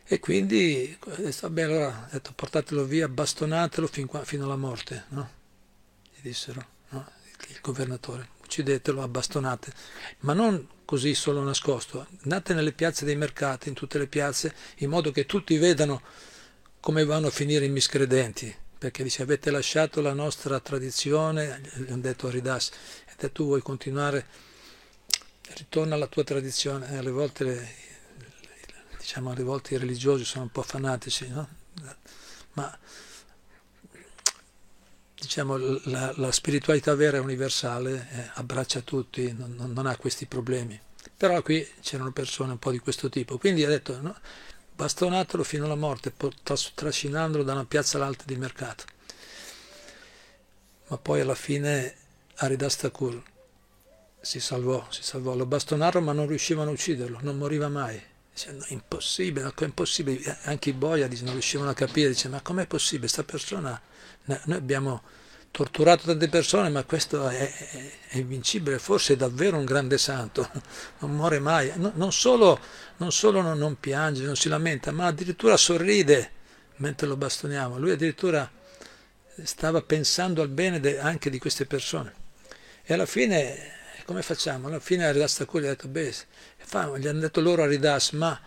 [0.05, 5.05] E quindi ha detto, vabbè, allora detto, portatelo via, bastonatelo fin qua, fino alla morte,
[5.11, 5.31] no?
[6.13, 6.73] Gli dissero
[7.49, 9.73] il governatore, uccidetelo a bastonate,
[10.21, 14.91] ma non così solo nascosto, andate nelle piazze dei mercati, in tutte le piazze, in
[14.91, 16.03] modo che tutti vedano
[16.81, 22.03] come vanno a finire i miscredenti, perché dice avete lasciato la nostra tradizione, gli hanno
[22.03, 22.71] detto a Ridas,
[23.17, 24.27] e tu vuoi continuare,
[25.55, 27.69] ritorna alla tua tradizione, e alle volte,
[28.99, 31.49] diciamo, alle volte i religiosi sono un po' fanatici, no?
[32.55, 32.79] ma
[35.27, 40.81] diciamo, la, la, spiritualità vera è universale, eh, abbraccia tutti, non, non, ha questi problemi.
[41.17, 44.17] Però qui c'erano persone un po' di questo tipo, quindi ha detto no,
[44.75, 46.13] bastonatelo fino alla morte,
[46.75, 48.85] trascinandolo da una piazza all'altra di mercato.
[50.89, 51.95] Ma poi alla fine
[52.37, 53.23] Aridas Thakur
[54.21, 58.01] si salvò, si salvò, lo bastonarono ma non riuscivano a ucciderlo, non moriva mai.
[58.33, 60.39] Dice, impossibile, impossibile.
[60.43, 63.11] Anche i boia non riuscivano a capire, dice, ma com'è possibile?
[63.11, 63.81] Questa persona
[64.25, 65.03] noi abbiamo
[65.55, 67.53] torturato tante persone, ma questo è,
[68.09, 70.51] è, invincibile, forse è davvero un grande santo,
[70.99, 72.59] non muore mai, no, non solo,
[72.97, 76.31] non, solo non, non, piange, non si lamenta, ma addirittura sorride
[76.79, 77.79] mentre lo bastoniamo.
[77.79, 78.51] Lui addirittura
[79.45, 82.13] stava pensando al bene de, anche di queste persone.
[82.83, 83.73] E alla fine,
[84.05, 84.67] come facciamo?
[84.67, 86.15] Alla fine Aridas Thakur gli ha detto, beh,
[86.99, 88.41] gli hanno detto loro Aridas, ma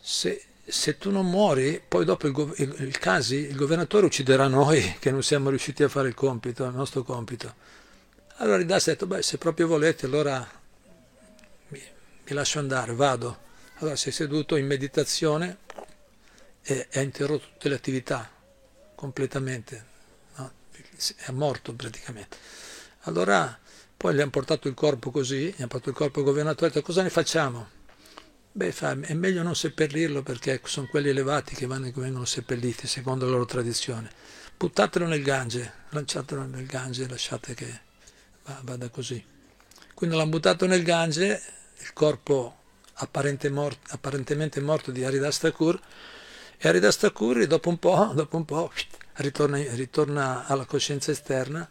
[0.00, 4.96] se se tu non muori, poi dopo il, il, il, casi, il governatore ucciderà noi
[4.98, 7.54] che non siamo riusciti a fare il compito, il nostro compito.
[8.36, 10.48] Allora Ridas ha detto, beh, se proprio volete, allora
[11.68, 11.82] mi,
[12.24, 13.48] mi lascio andare, vado.
[13.78, 15.58] Allora si è seduto in meditazione
[16.62, 18.30] e ha interrotto tutte le attività
[18.94, 19.84] completamente,
[20.36, 20.52] no?
[21.16, 22.36] è morto praticamente.
[23.04, 23.58] Allora
[23.96, 26.68] poi gli hanno portato il corpo così, gli hanno portato il corpo al governatore e
[26.68, 27.78] ha detto cosa ne facciamo?
[28.52, 33.44] Beh, è meglio non seppellirlo perché sono quelli elevati che, vengono seppelliti secondo la loro
[33.44, 34.10] tradizione.
[34.56, 37.80] Buttatelo nel Gange, lanciatelo nel Gange e lasciate che
[38.62, 39.24] vada così.
[39.94, 41.40] Quindi l'hanno buttato nel Gange,
[41.78, 42.56] il corpo
[42.94, 45.80] apparente mort, apparentemente morto di Haridas Thakur,
[46.58, 48.72] e Haridas Thakur dopo un po', dopo un po'
[49.14, 51.70] ritorna, ritorna alla coscienza esterna,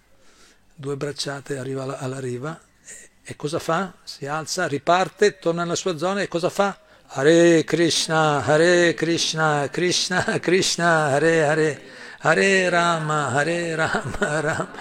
[0.74, 2.68] due bracciate, arriva alla riva
[3.30, 3.94] e cosa fa?
[4.04, 6.80] Si alza, riparte, torna nella sua zona e cosa fa?
[7.10, 11.82] Hare Krishna, Hare Krishna, Krishna Krishna, Hare Hare,
[12.22, 14.72] Hare Rama, Hare Rama, Rama,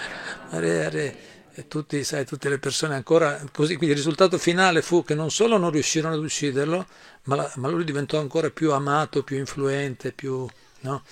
[0.48, 1.16] Hare Hare.
[1.52, 3.76] E tutti, sai, tutte le persone ancora così.
[3.76, 6.86] Quindi il risultato finale fu che non solo non riuscirono ad ucciderlo,
[7.24, 10.48] ma, la, ma lui diventò ancora più amato, più influente, più,
[10.80, 11.02] no?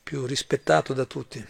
[0.00, 1.44] più rispettato da tutti.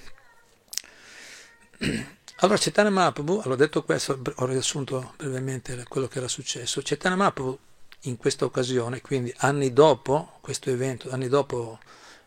[2.41, 6.81] Allora Chaitanya Mahaprabhu, allora detto questo, ho riassunto brevemente quello che era successo.
[6.85, 7.59] Chaitanya Mahaprabhu
[8.03, 11.81] in questa occasione, quindi anni dopo questo evento, anni dopo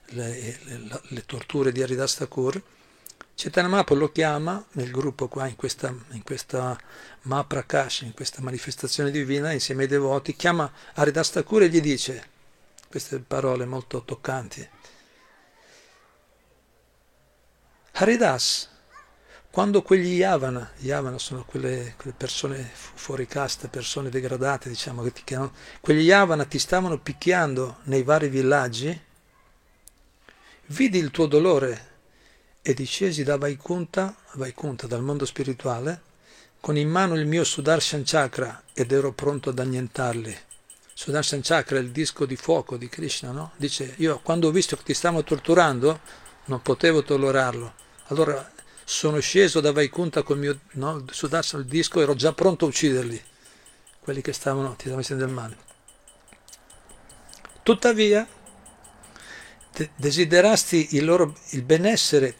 [0.07, 2.61] le, le, le torture di Haridas Thakur,
[3.35, 6.77] Chaitanya Mahaprabhu lo chiama nel gruppo qua, in questa, in questa
[7.21, 12.27] Mahaprakash, in questa manifestazione divina, insieme ai devoti, chiama Haridas Thakur e gli dice
[12.89, 14.67] queste parole molto toccanti.
[17.93, 18.70] Haridas,
[19.51, 25.35] quando quegli Yavana, Yavana sono quelle, quelle, persone fuori casta, persone degradate, diciamo, che, che
[25.35, 28.97] non, quegli Yavana ti stavano picchiando nei vari villaggi,
[30.67, 31.89] vidi il tuo dolore
[32.61, 36.01] e discesi da Vaikunta, Vaikunta dal mondo spirituale,
[36.61, 40.37] con in mano il mio Sudarshan Chakra ed ero pronto ad annientarli.
[40.93, 43.51] Sudarshan Chakra è il disco di fuoco di Krishna, no?
[43.57, 45.99] Dice, io quando ho visto che ti stavano torturando
[46.45, 47.73] non potevo tollerarlo.
[48.07, 48.50] Allora
[48.91, 53.23] sono sceso da Vaikunta col mio no, sudasso il disco, ero già pronto a ucciderli,
[54.01, 55.57] quelli che stavano, ti stavano facendo del male.
[57.63, 58.27] Tuttavia,
[59.95, 62.35] desiderasti il loro il benessere,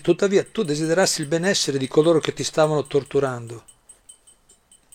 [0.00, 3.64] tuttavia tu desiderasti il benessere di coloro che ti stavano torturando.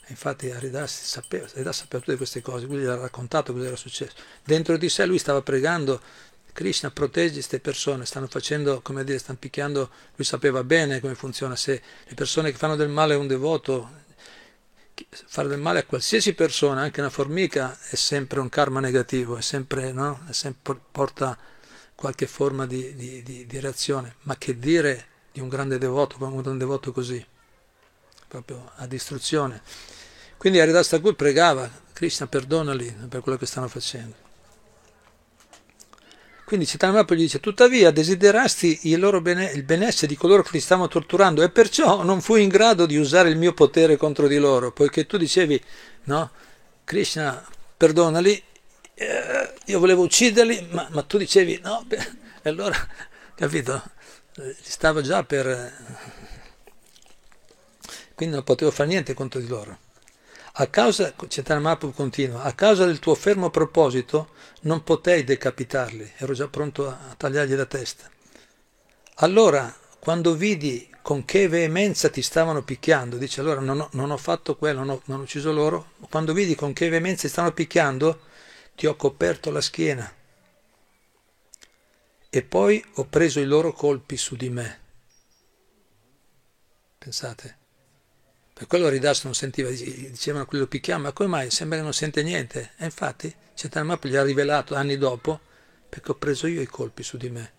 [0.02, 3.76] E infatti Aridas sapeva, Aridas sapeva tutte queste cose, quindi gli ha raccontato cosa era
[3.76, 4.16] successo.
[4.44, 6.02] Dentro di sé lui stava pregando
[6.56, 11.58] Krishna protegge queste persone, stanno facendo, come dire, stanno picchiando, lui sapeva bene come funziona,
[11.58, 14.04] se le persone che fanno del male a un devoto,
[15.10, 19.42] fare del male a qualsiasi persona, anche una formica, è sempre un karma negativo, è
[19.42, 20.22] sempre, no?
[20.30, 21.38] è sempre, porta
[21.94, 26.42] qualche forma di, di, di, di, reazione, ma che dire di un grande devoto, come
[26.48, 27.24] un devoto così,
[28.30, 29.62] proprio a distruzione.
[30.38, 34.25] Quindi Haridas Thakur pregava, Krishna perdonali per quello che stanno facendo.
[36.46, 40.88] Quindi Mahaprabhu gli dice, tuttavia desiderasti il, bene, il benessere di coloro che li stavano
[40.88, 44.72] torturando e perciò non fui in grado di usare il mio potere contro di loro,
[44.72, 45.60] poiché tu dicevi,
[46.04, 46.30] no,
[46.84, 47.44] Krishna,
[47.76, 48.42] perdonali,
[48.94, 52.12] eh, io volevo ucciderli, ma, ma tu dicevi, no, beh,
[52.44, 52.78] e allora,
[53.34, 53.82] capito,
[54.62, 55.74] stavo già per...
[58.14, 59.80] quindi non potevo fare niente contro di loro.
[60.58, 64.30] A causa, Mahaprabhu continua, a causa del tuo fermo proposito
[64.62, 68.10] non potei decapitarli, ero già pronto a tagliargli la testa.
[69.16, 74.18] Allora, quando vidi con che veemenza ti stavano picchiando, dice allora non ho, non ho
[74.18, 77.54] fatto quello, non ho, non ho ucciso loro, quando vidi con che veemenza ti stavano
[77.54, 78.22] picchiando,
[78.76, 80.10] ti ho coperto la schiena
[82.30, 84.80] e poi ho preso i loro colpi su di me.
[86.98, 87.58] Pensate,
[88.56, 91.52] per quello Ridas non sentiva, dicevano quello picchiamo, ma come mai?
[91.52, 92.72] Sembra che non sente niente.
[92.78, 95.42] E infatti Cetanamap gli ha rivelato anni dopo,
[95.90, 97.52] perché ho preso io i colpi su di me.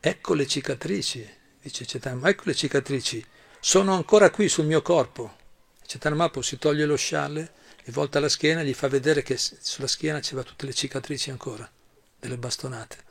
[0.00, 1.28] ecco le cicatrici,
[1.62, 3.24] dice Cetanamap, ecco le cicatrici,
[3.60, 5.36] sono ancora qui sul mio corpo.
[5.86, 7.52] Cetanamap si toglie lo scialle,
[7.84, 11.30] gli volta la schiena e gli fa vedere che sulla schiena c'era tutte le cicatrici
[11.30, 11.70] ancora,
[12.18, 13.04] delle bastonate.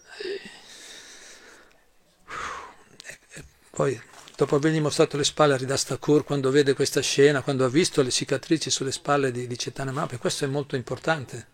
[3.75, 4.01] Poi,
[4.37, 8.09] dopo avergli mostrato le spalle a Ridastakur, quando vede questa scena, quando ha visto le
[8.09, 11.45] cicatrici sulle spalle di, di Cetana Mahaprabhu, questo è molto importante,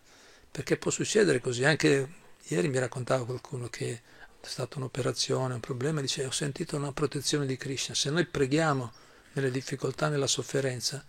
[0.52, 1.66] perché può succedere così.
[1.66, 2.08] Anche
[2.44, 4.04] ieri mi raccontava qualcuno che
[4.40, 7.96] è stata un'operazione, un problema, dice ho sentito una protezione di Krishna.
[7.96, 8.92] Se noi preghiamo
[9.34, 11.04] nelle difficoltà, nella sofferenza,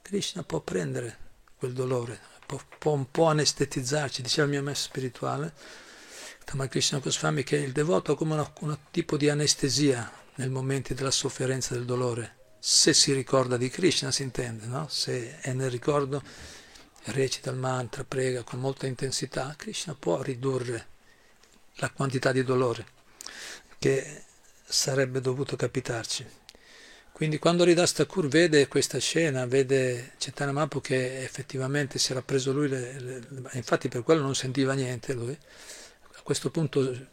[0.00, 1.18] Krishna può prendere
[1.56, 5.52] quel dolore, può, può un po' anestetizzarci, diceva il mio maestro spirituale,
[6.44, 11.74] Tamakrishna Goswami, che il devoto ha come un tipo di anestesia nei momenti della sofferenza
[11.74, 12.36] e del dolore.
[12.58, 14.86] Se si ricorda di Krishna, si intende, no?
[14.88, 16.22] Se è nel ricordo,
[17.06, 20.86] recita il mantra, prega con molta intensità, Krishna può ridurre
[21.76, 22.86] la quantità di dolore
[23.78, 24.22] che
[24.64, 26.26] sarebbe dovuto capitarci.
[27.12, 32.52] Quindi quando Ridas Thakur vede questa scena, vede Chaitanya Mahaprabhu che effettivamente si era preso
[32.52, 35.38] lui, le, le, infatti per quello non sentiva niente lui,
[36.24, 37.08] questo punto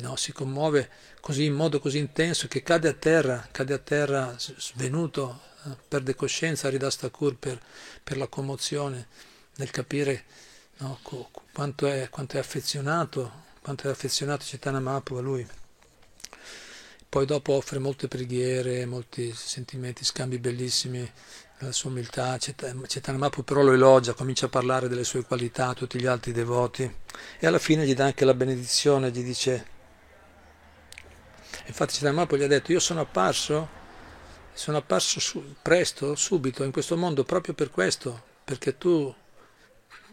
[0.00, 0.88] no, si commuove
[1.20, 6.14] così in modo così intenso che cade a terra, cade a terra svenuto, eh, perde
[6.14, 7.60] coscienza Ridas Thakur per,
[8.02, 9.06] per, la commozione
[9.56, 10.24] nel capire
[10.78, 10.98] no,
[11.52, 15.46] quanto, è, quanto, è, affezionato, quanto è affezionato Chaitanya Mahaprabhu a lui.
[17.06, 21.08] Poi dopo offre molte preghiere, molti sentimenti, scambi bellissimi,
[21.66, 22.38] la sua umiltà.
[22.38, 26.82] Mahaprabhu però lo elogia, comincia a parlare delle sue qualità a tutti gli altri devoti
[27.38, 29.72] e alla fine gli dà anche la benedizione, gli dice...
[31.66, 33.68] Infatti Mahaprabhu gli ha detto, io sono apparso,
[34.52, 39.14] sono apparso su, presto, subito, in questo mondo proprio per questo, perché tu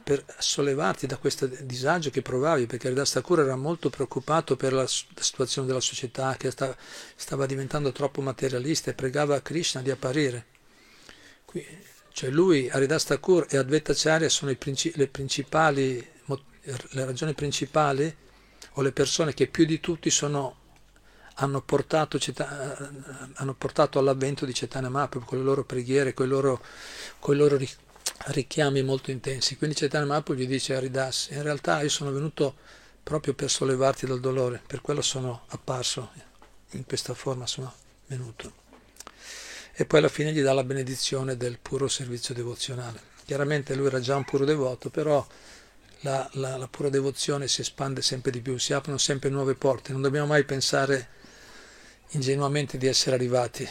[0.03, 4.87] per sollevarti da questo disagio che provavi, perché Ridas Thakur era molto preoccupato per la,
[4.87, 6.75] situazione della società che sta,
[7.15, 10.45] stava diventando troppo materialista e pregava Krishna di apparire.
[12.13, 15.09] Cioè lui, Haridas Thakur e Advaita Acharya sono princi- le,
[16.89, 18.15] le ragioni principali
[18.73, 20.55] o le persone che più di tutti sono,
[21.35, 22.19] hanno, portato,
[23.33, 26.61] hanno, portato, all'avvento di Chaitanya Mahaprabhu con le loro preghiere, con i loro,
[27.19, 27.59] con i loro
[28.27, 29.57] richiami molto intensi.
[29.57, 32.55] Quindi Chaitanya Mahaprabhu gli dice a Ridas, in realtà io sono venuto
[33.03, 36.11] proprio per sollevarti dal dolore, per quello sono apparso,
[36.71, 37.73] in questa forma sono
[38.07, 38.60] venuto.
[39.81, 43.01] E poi alla fine gli dà la benedizione del puro servizio devozionale.
[43.25, 45.25] Chiaramente lui era già un puro devoto, però
[46.01, 49.91] la, la, la pura devozione si espande sempre di più, si aprono sempre nuove porte,
[49.91, 51.07] non dobbiamo mai pensare
[52.09, 53.67] ingenuamente di essere arrivati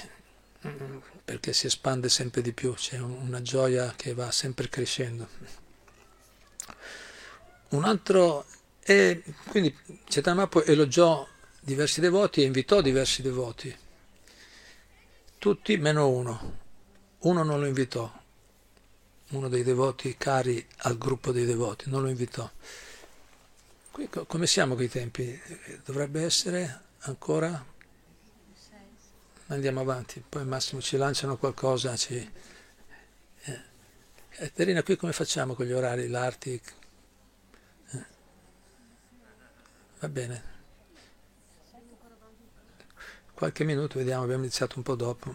[1.24, 5.28] perché si espande sempre di più, c'è una gioia che va sempre crescendo.
[7.68, 8.46] Un altro,
[8.82, 9.72] e quindi
[10.12, 11.24] Mahaprabhu elogiò
[11.60, 13.72] diversi devoti e invitò diversi devoti,
[15.40, 16.58] tutti meno uno,
[17.20, 18.12] uno non lo invitò,
[19.30, 22.48] uno dei devoti cari al gruppo dei devoti, non lo invitò.
[23.90, 25.40] Qui, come siamo con i tempi?
[25.82, 27.64] Dovrebbe essere ancora
[29.46, 31.96] andiamo avanti, poi massimo ci lanciano qualcosa.
[31.96, 32.30] Ci...
[33.44, 33.60] Eh.
[34.36, 36.60] eh Terina, qui come facciamo con gli orari, l'arti?
[37.92, 38.04] Eh.
[40.00, 40.58] Va bene.
[43.40, 45.34] Qualche minuto, vediamo, abbiamo iniziato un po' dopo.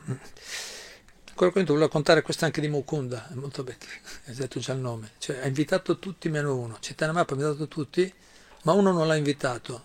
[1.30, 3.80] Ancora qui volevo contare questo anche di Mukunda, è molto bello,
[4.28, 5.14] hai detto già il nome.
[5.18, 6.78] Cioè, ha invitato tutti meno uno.
[6.80, 8.14] Città Mappa ha invitato tutti,
[8.62, 9.84] ma uno non l'ha invitato.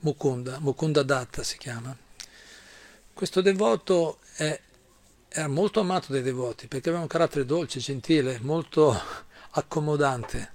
[0.00, 1.96] Mukunda, Mukunda Datta si chiama
[3.14, 4.60] questo devoto è,
[5.28, 8.94] era molto amato dai devoti perché aveva un carattere dolce, gentile, molto
[9.56, 10.52] accomodante,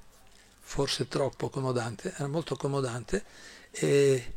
[0.60, 3.24] forse troppo accomodante, era molto accomodante
[3.72, 4.34] e,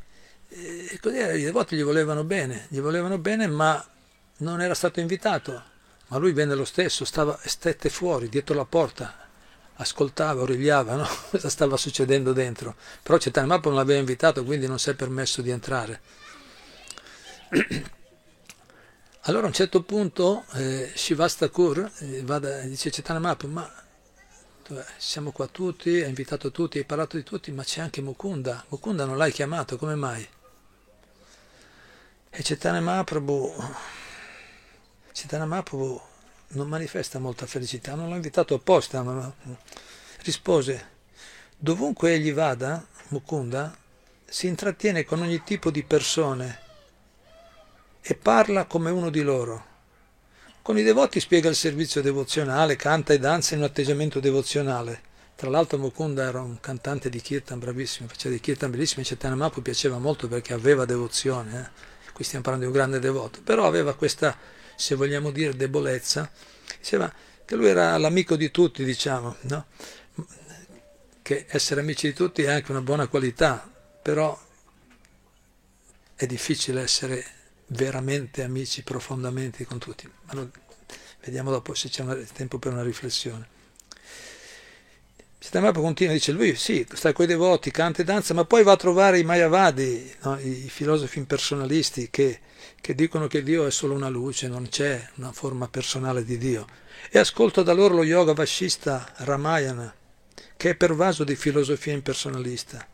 [0.54, 3.82] e così i devoti gli volevano bene, gli volevano bene ma
[4.38, 5.62] non era stato invitato,
[6.08, 9.28] ma lui venne lo stesso, stava, stette fuori, dietro la porta,
[9.76, 11.08] ascoltava, origliava, no?
[11.30, 12.76] cosa stava succedendo dentro.
[13.02, 16.00] Però Cetane Mappa non l'aveva invitato, quindi non si è permesso di entrare.
[19.26, 22.24] Allora a un certo punto eh, Shivastakur eh,
[22.66, 23.72] dice Chaitanya Mahaprabhu, ma
[24.96, 28.64] siamo qua tutti, hai invitato tutti, hai parlato di tutti, ma c'è anche Mukunda.
[28.68, 30.26] Mukunda non l'hai chiamato, come mai?
[32.34, 33.52] E Chaitanya Mahaprabhu,
[35.12, 36.00] Chaitanya Mahaprabhu
[36.52, 39.30] non manifesta molta felicità, non l'ho invitato apposta, ma
[40.22, 40.88] rispose,
[41.58, 43.76] dovunque egli vada, Mukunda,
[44.24, 46.60] si intrattiene con ogni tipo di persone
[48.00, 49.66] e parla come uno di loro.
[50.62, 55.02] Con i devoti spiega il servizio devozionale, canta e danza in un atteggiamento devozionale.
[55.36, 59.64] Tra l'altro Mukunda era un cantante di kirtan bravissimo, faceva dei kirtan bellissimi, Chaitanya Mahaprabhu
[59.64, 61.90] piaceva molto perché aveva devozione, eh?
[62.12, 64.36] Qui stiamo parlando di un grande devoto, però aveva questa,
[64.76, 66.30] se vogliamo dire, debolezza,
[66.78, 67.12] diceva
[67.44, 69.66] che lui era l'amico di tutti, diciamo, no?
[71.22, 73.70] che essere amici di tutti è anche una buona qualità,
[74.02, 74.38] però
[76.14, 77.24] è difficile essere
[77.68, 80.10] veramente amici profondamente con tutti.
[80.24, 80.50] Ma non,
[81.20, 83.60] vediamo dopo se c'è una, tempo per una riflessione.
[85.42, 88.72] Siddhartha continua, dice lui, sì, sta con i devoti, canta e danza, ma poi va
[88.72, 90.38] a trovare i Mayavadi, no?
[90.38, 92.38] i filosofi impersonalisti che,
[92.80, 96.64] che dicono che Dio è solo una luce, non c'è una forma personale di Dio.
[97.10, 99.92] E ascolta da loro lo yoga vascista Ramayana,
[100.56, 102.86] che è pervaso di filosofia impersonalista.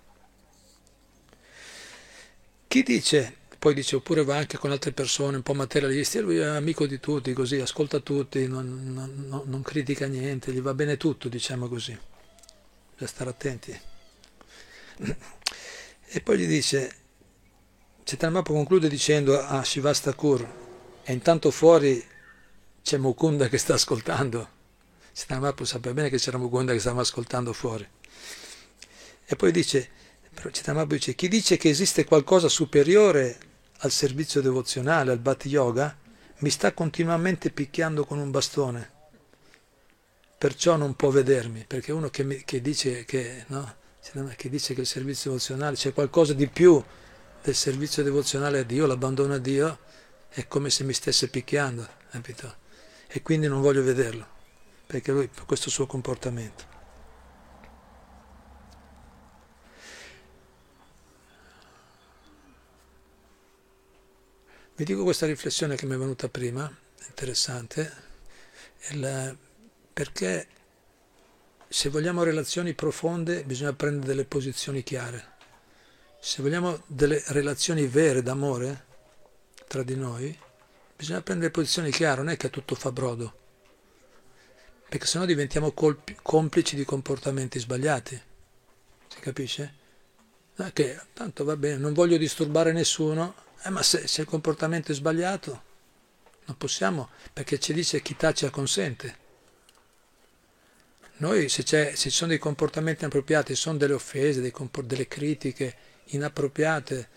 [2.67, 6.47] Chi dice, poi dice, oppure va anche con altre persone un po' materialisti, lui è
[6.47, 11.29] amico di tutti, così, ascolta tutti, non, non, non critica niente, gli va bene tutto,
[11.29, 12.17] diciamo così
[12.99, 13.81] bisogna stare attenti.
[16.11, 16.95] E poi gli dice,
[18.03, 20.47] Chaitanya conclude dicendo a Shivastakur,
[21.05, 22.05] e intanto fuori
[22.83, 24.57] c'è Mukunda che sta ascoltando.
[25.15, 27.87] Chaitanya sapeva bene che c'era Mukunda che stava ascoltando fuori.
[29.25, 29.91] E poi dice,
[30.35, 33.39] Chaitanya dice, chi dice che esiste qualcosa superiore
[33.79, 35.97] al servizio devozionale, al Bhatti Yoga,
[36.39, 38.97] mi sta continuamente picchiando con un bastone
[40.39, 43.75] perciò non può vedermi, perché uno che, mi, che, dice, che, no,
[44.37, 46.83] che dice che il servizio devozionale c'è qualcosa di più
[47.43, 49.79] del servizio devozionale a Dio, l'abbandono a Dio,
[50.29, 52.57] è come se mi stesse picchiando, capito?
[53.09, 54.27] E quindi non voglio vederlo,
[54.87, 56.77] perché lui, per questo suo comportamento.
[64.77, 66.73] Vi dico questa riflessione che mi è venuta prima,
[67.09, 67.93] interessante,
[69.99, 70.47] perché
[71.67, 75.33] se vogliamo relazioni profonde bisogna prendere delle posizioni chiare.
[76.21, 78.85] Se vogliamo delle relazioni vere d'amore
[79.67, 80.39] tra di noi,
[80.95, 83.39] bisogna prendere posizioni chiare, non è che tutto fa brodo,
[84.89, 88.23] perché sennò diventiamo colpi, complici di comportamenti sbagliati.
[89.09, 89.75] Si capisce?
[90.55, 93.35] No, che tanto va bene, non voglio disturbare nessuno,
[93.65, 95.63] eh, ma se, se il comportamento è sbagliato,
[96.45, 99.27] non possiamo, perché ci dice chi tace consente.
[101.19, 105.77] Noi se, se, ci sono dei comportamenti inappropriati, se sono delle offese, comport- delle critiche
[106.07, 107.09] inappropriate,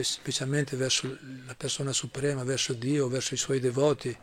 [0.00, 4.16] specialmente verso la persona suprema, verso Dio, verso i suoi devoti,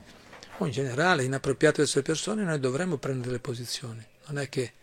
[0.57, 4.05] o in generale inappropriate verso le persone, noi dovremmo prendere le posizioni.
[4.27, 4.73] Non è che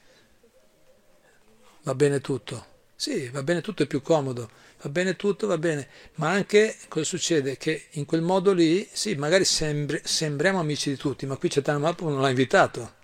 [1.83, 2.77] va bene tutto.
[2.97, 7.05] Sì, va bene tutto, è più comodo, va bene tutto, va bene, ma anche cosa
[7.05, 7.57] succede?
[7.57, 11.79] Che in quel modo lì, sì, magari sembri, sembriamo amici di tutti, ma qui Chaitanya
[11.79, 12.97] Mahaprabhu non l'ha invitato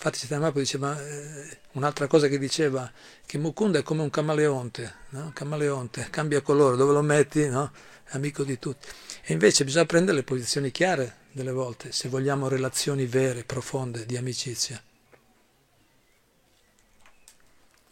[0.00, 2.88] Infatti Chaitanya diceva eh, un'altra cosa che diceva
[3.26, 5.32] che Mukunda è come un camaleonte, no?
[5.34, 7.72] camaleonte, cambia colore, dove lo metti, no?
[8.04, 8.86] è amico di tutti.
[9.24, 14.16] E invece bisogna prendere le posizioni chiare delle volte, se vogliamo relazioni vere, profonde, di
[14.16, 14.80] amicizia.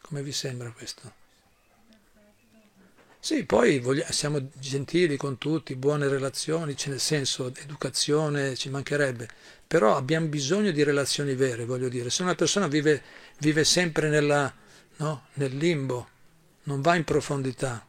[0.01, 1.25] Come vi sembra questo?
[3.27, 9.29] Sì, poi vogliamo, siamo gentili con tutti, buone relazioni, nel senso educazione ci mancherebbe,
[9.67, 12.11] però abbiamo bisogno di relazioni vere, voglio dire.
[12.11, 13.03] Se una persona vive,
[13.39, 14.53] vive sempre nella,
[14.97, 16.09] no, nel limbo,
[16.65, 17.85] non va in profondità,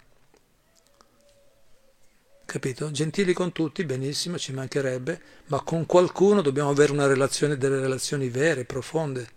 [2.46, 2.90] capito?
[2.92, 8.30] Gentili con tutti, benissimo, ci mancherebbe, ma con qualcuno dobbiamo avere una relazione, delle relazioni
[8.30, 9.30] vere, profonde,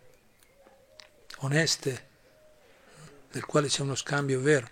[1.38, 2.08] oneste,
[3.32, 4.68] nel quale c'è uno scambio vero.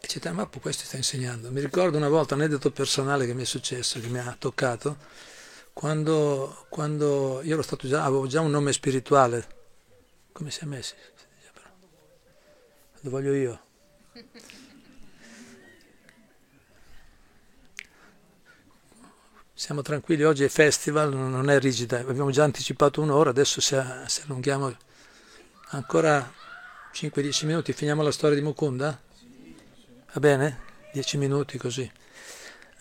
[0.00, 1.50] E Chaitanya Mahaprabhu questo sta insegnando.
[1.50, 4.98] Mi ricordo una volta un aneddoto personale che mi è successo, che mi ha toccato,
[5.74, 9.46] quando, quando io ero stato già, avevo già un nome spirituale.
[10.32, 10.94] Come si è messo?
[13.00, 13.60] Lo voglio io.
[19.52, 23.76] Siamo tranquilli, oggi è festival, non è rigida, abbiamo già anticipato un'ora, adesso se,
[24.24, 24.76] allunghiamo
[25.70, 26.32] ancora
[26.92, 29.00] 5-10 minuti, finiamo la storia di Mukunda?
[30.12, 30.60] Va bene?
[30.92, 31.90] Dieci minuti così.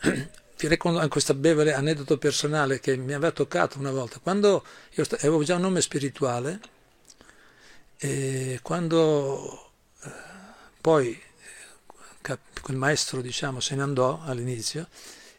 [0.58, 4.20] Vi racconto questo breve aneddoto personale che mi aveva toccato una volta.
[4.20, 6.60] Quando io avevo già un nome spirituale,
[7.98, 9.72] e quando
[10.04, 10.12] eh,
[10.82, 11.22] poi
[12.62, 14.88] quel maestro diciamo, se ne andò all'inizio,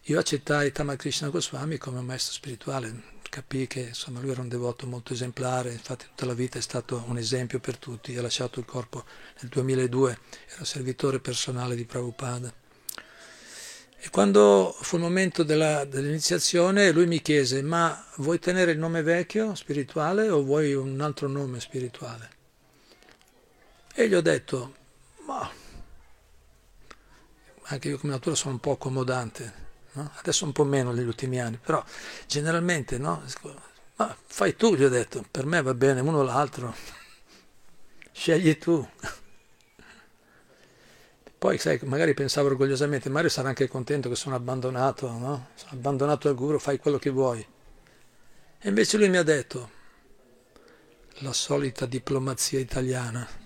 [0.03, 5.13] io accettai Tamakrishna Goswami come maestro spirituale, capì che insomma, lui era un devoto molto
[5.13, 9.05] esemplare, infatti tutta la vita è stato un esempio per tutti, ha lasciato il corpo
[9.41, 10.19] nel 2002,
[10.55, 12.64] era servitore personale di Prabhupada.
[14.05, 19.01] E quando fu il momento della, dell'iniziazione lui mi chiese, ma vuoi tenere il nome
[19.01, 22.31] vecchio spirituale o vuoi un altro nome spirituale?
[23.95, 24.75] E gli ho detto,
[25.27, 25.51] ma
[27.63, 29.53] anche io come natura sono un po' accomodante,
[29.93, 30.11] no?
[30.17, 31.83] adesso un po' meno negli ultimi anni, però
[32.27, 33.23] generalmente no?
[33.97, 36.75] Ma fai tu, gli ho detto, per me va bene uno o l'altro,
[38.13, 38.87] scegli tu.
[41.45, 45.49] Poi, sai, magari pensavo orgogliosamente, Mario sarà anche contento che sono abbandonato, no?
[45.57, 47.47] Sono abbandonato al guru, fai quello che vuoi.
[48.61, 49.71] E invece lui mi ha detto,
[51.19, 53.29] la solita diplomazia italiana.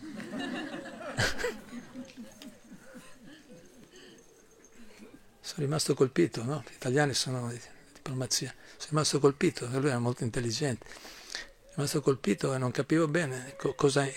[5.41, 6.63] sono rimasto colpito, no?
[6.69, 7.61] Gli italiani sono di
[7.95, 8.55] diplomazia.
[8.77, 10.87] Sono rimasto colpito, lui era molto intelligente.
[10.87, 14.09] Sono rimasto colpito e non capivo bene cosa,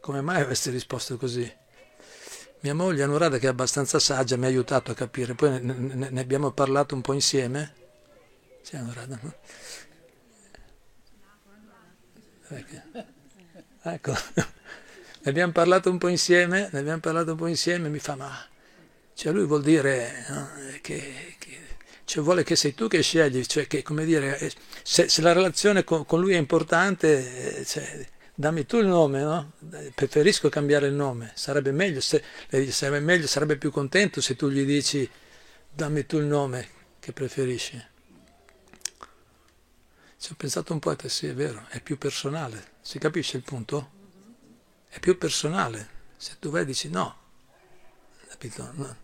[0.00, 1.60] come mai avesse risposto così.
[2.62, 6.20] Mia moglie Anurada, che è abbastanza saggia, mi ha aiutato a capire, poi ne, ne,
[6.20, 7.74] abbiamo parlato un po' insieme.
[8.62, 9.34] Sì, Anurada, no?
[13.82, 18.14] Ecco, ne abbiamo parlato un po' insieme, ne abbiamo parlato un po' insieme, mi fa,
[18.14, 18.46] ma
[19.14, 20.48] cioè lui vuol dire no,
[20.80, 21.58] che, che
[22.04, 24.52] cioè vuole che sei tu che scegli, cioè che come dire, eh,
[24.82, 29.22] se, se la relazione con, con, lui è importante, eh, cioè, dammi tu il nome,
[29.22, 29.52] no?
[29.94, 32.22] Preferisco cambiare il nome, sarebbe meglio, se,
[32.70, 35.08] sarebbe meglio, sarebbe più contento se tu gli dici
[35.70, 36.68] dammi tu il nome
[36.98, 37.90] che preferisci.
[40.18, 42.70] Ci ho pensato un po' e sì, è vero, è più personale.
[42.80, 43.90] Si capisce il punto?
[44.88, 46.00] È più personale.
[46.16, 47.16] Se tu vai dici no,
[48.28, 48.70] capito?
[48.74, 48.96] No.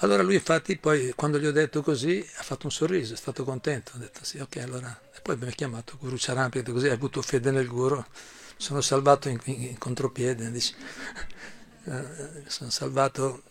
[0.00, 3.44] Allora lui infatti poi quando gli ho detto così ha fatto un sorriso, è stato
[3.44, 5.00] contento, ha detto sì, ok, allora...
[5.14, 8.04] E poi mi ha chiamato Guru ha detto così, hai avuto fede nel Guru
[8.56, 10.74] sono salvato in, in, in contropiede, dice.
[11.88, 13.44] Eh, sono salvato.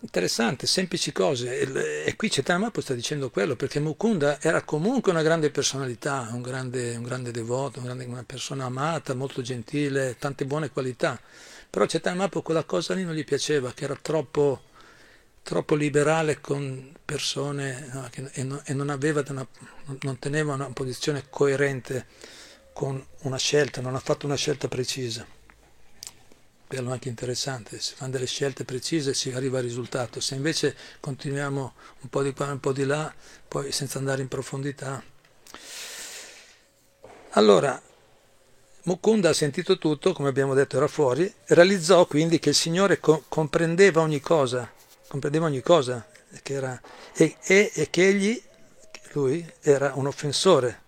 [0.00, 2.04] Interessante, semplici cose.
[2.04, 6.94] E, qui Chaitanya sta dicendo quello, perché Mukunda era comunque una grande personalità, un grande,
[6.96, 11.18] un grande devoto, un grande, una persona amata, molto gentile, tante buone qualità.
[11.70, 14.62] Però Chaitanya quella cosa lì non gli piaceva, che era troppo,
[15.42, 18.88] troppo liberale con persone no, che, e, non, e non,
[19.28, 19.46] una,
[20.02, 22.06] non teneva una posizione coerente
[22.78, 25.26] con una scelta, non ha fatto una scelta precisa.
[26.64, 30.76] Quello è anche interessante, se fanno delle scelte precise si arriva al risultato, se invece
[31.00, 33.12] continuiamo un po' di qua e un po' di là,
[33.48, 35.02] poi senza andare in profondità.
[37.30, 37.82] Allora,
[38.82, 43.24] Mukunda ha sentito tutto, come abbiamo detto era fuori, realizzò quindi che il Signore co-
[43.26, 44.72] comprendeva ogni cosa,
[45.08, 46.06] comprendeva ogni cosa,
[46.44, 46.80] che era,
[47.12, 48.40] e, e, e che egli,
[49.14, 50.86] lui, era un offensore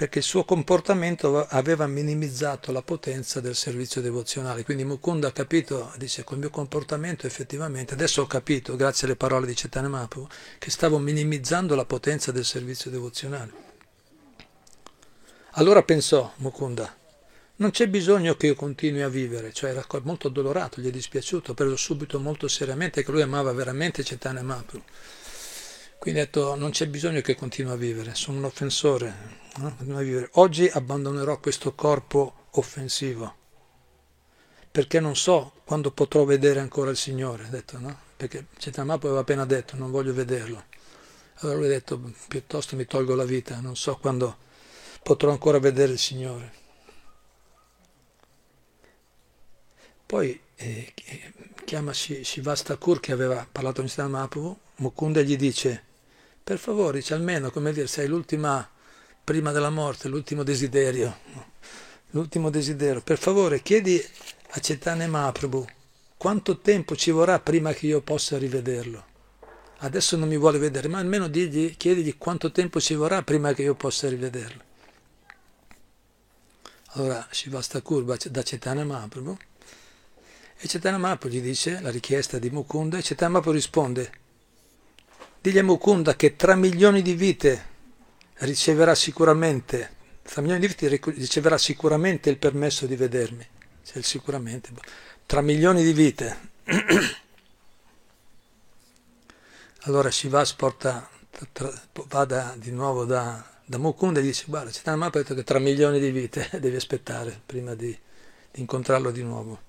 [0.00, 4.64] perché il suo comportamento aveva minimizzato la potenza del servizio devozionale.
[4.64, 9.46] Quindi Mukunda ha capito, dice, col mio comportamento effettivamente, adesso ho capito, grazie alle parole
[9.46, 10.26] di Chaitanya Mahaprabhu,
[10.58, 13.52] che stavo minimizzando la potenza del servizio devozionale.
[15.50, 16.96] Allora pensò Mukunda,
[17.56, 21.52] non c'è bisogno che io continui a vivere, cioè era molto addolorato, gli è dispiaciuto,
[21.52, 24.82] ha preso subito molto seriamente che lui amava veramente Chaitanya Mahaprabhu.
[26.00, 29.14] Quindi ha detto non c'è bisogno che continui a vivere, sono un offensore,
[30.32, 33.34] Oggi abbandonerò questo corpo offensivo
[34.70, 37.98] perché non so quando potrò vedere ancora il Signore, detto, no?
[38.16, 40.64] perché Cetamapo aveva appena detto non voglio vederlo.
[41.40, 44.38] Allora lui ha detto piuttosto mi tolgo la vita, non so quando
[45.02, 46.52] potrò ancora vedere il Signore.
[50.06, 50.94] Poi eh,
[51.66, 55.88] chiama Shivastakur che aveva parlato con Cetamapo, Mukunda gli dice
[56.50, 58.68] per favore, dice almeno come dire, sei l'ultima
[59.22, 61.16] prima della morte, l'ultimo desiderio.
[62.10, 63.02] L'ultimo desiderio.
[63.02, 64.04] Per favore, chiedi
[64.48, 65.64] a Cetane Mahaprabhu
[66.16, 69.04] quanto tempo ci vorrà prima che io possa rivederlo.
[69.78, 73.62] Adesso non mi vuole vedere, ma almeno digli, chiedigli quanto tempo ci vorrà prima che
[73.62, 74.62] io possa rivederlo.
[76.94, 79.36] Allora Shivasta Kurba da Cetana Mahaprabhu
[80.56, 84.18] e Cetana Mahaprabhu gli dice la richiesta di Mukunda e Cetana Mahaprabhu risponde
[85.40, 87.66] digli a Mukunda che tra milioni di vite
[88.38, 93.46] riceverà sicuramente, tra milioni di vite riceverà sicuramente il permesso di vedermi,
[93.84, 94.70] cioè, sicuramente,
[95.26, 96.48] tra milioni di vite.
[99.84, 101.08] allora Shivas porta,
[102.08, 105.98] vada di nuovo da, da Mukunda e dice guarda c'è una mappa che tra milioni
[105.98, 107.96] di vite devi aspettare prima di,
[108.50, 109.68] di incontrarlo di nuovo.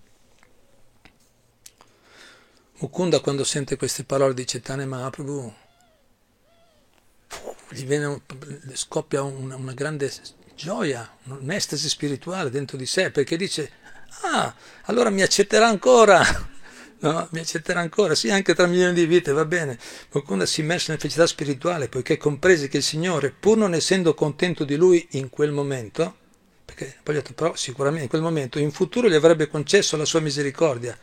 [2.81, 5.53] Mukunda quando sente queste parole di Chaitanya Mahaprabhu
[7.69, 8.21] gli viene,
[8.73, 10.11] scoppia una, una grande
[10.55, 13.71] gioia, un'estasi spirituale dentro di sé, perché dice,
[14.23, 14.53] ah,
[14.85, 16.21] allora mi accetterà ancora,
[16.99, 17.27] no?
[17.31, 19.77] mi accetterà ancora, sì, anche tra milioni di vite, va bene.
[20.09, 24.15] Qualcuno si è immerso nella felicità spirituale, poiché comprese che il Signore, pur non essendo
[24.15, 26.17] contento di lui in quel momento,
[26.65, 30.19] perché poi detto, però sicuramente in quel momento, in futuro gli avrebbe concesso la sua
[30.19, 30.97] misericordia,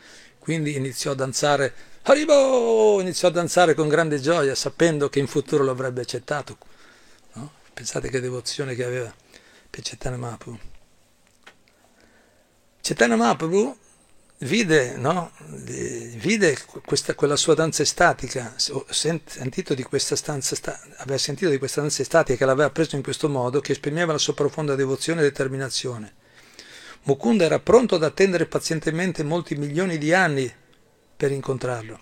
[0.49, 1.75] quindi iniziò a danzare
[2.05, 3.03] Haribo!
[3.03, 6.57] Iniziò a danzare con grande gioia, sapendo che in futuro lo avrebbe accettato.
[7.35, 7.53] No?
[7.75, 9.15] Pensate che devozione che aveva
[9.69, 10.59] per Chaitanya Mahaprabhu.
[12.81, 13.77] Chaitanya Mahaprabhu
[14.39, 15.33] vide, no?
[15.37, 20.57] vide questa, quella sua danza estatica, sentito di questa stanza,
[20.97, 24.19] aveva sentito di questa danza estatica che l'aveva preso in questo modo, che esprimeva la
[24.19, 26.18] sua profonda devozione e determinazione.
[27.05, 30.53] Mukunda era pronto ad attendere pazientemente molti milioni di anni
[31.17, 32.01] per incontrarlo.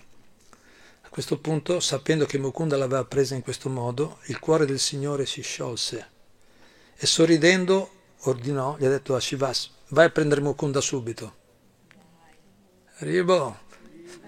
[1.01, 5.25] A questo punto, sapendo che Mukunda l'aveva presa in questo modo, il cuore del Signore
[5.25, 6.09] si sciolse
[6.95, 7.89] e sorridendo
[8.21, 11.35] ordinò, gli ha detto a Shivas, vai a prendere Mukunda subito.
[12.97, 13.59] Ribo,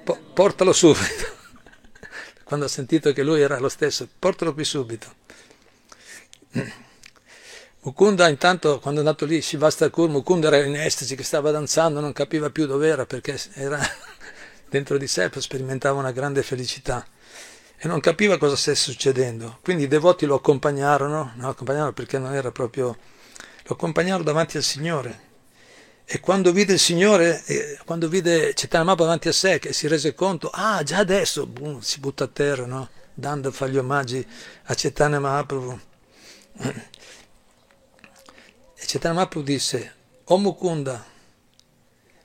[0.04, 1.38] po- portalo subito.
[2.46, 5.14] Quando ha sentito che lui era lo stesso, portalo qui subito.
[7.90, 12.14] Mukunda intanto quando è andato lì, Shivastakur, Mukunda era in estasi che stava danzando, non
[12.14, 13.80] capiva più dove era perché era
[14.70, 17.04] dentro di sé, sperimentava una grande felicità
[17.78, 19.58] e non capiva cosa stesse succedendo.
[19.64, 22.96] Quindi i devoti lo accompagnarono, no, accompagnarono perché non era proprio,
[23.64, 25.28] lo accompagnarono davanti al Signore.
[26.06, 27.44] E quando vide il Signore,
[27.86, 32.00] quando vide Chaitanya davanti a sé, che si rese conto, ah già adesso, boom, si
[32.00, 32.88] butta a terra, no?
[33.16, 34.24] dando fa gli omaggi
[34.66, 35.80] a Chaitanya Mahaprabhu.
[38.82, 39.94] E Mahaprabhu disse,
[40.26, 41.06] O Mukunda,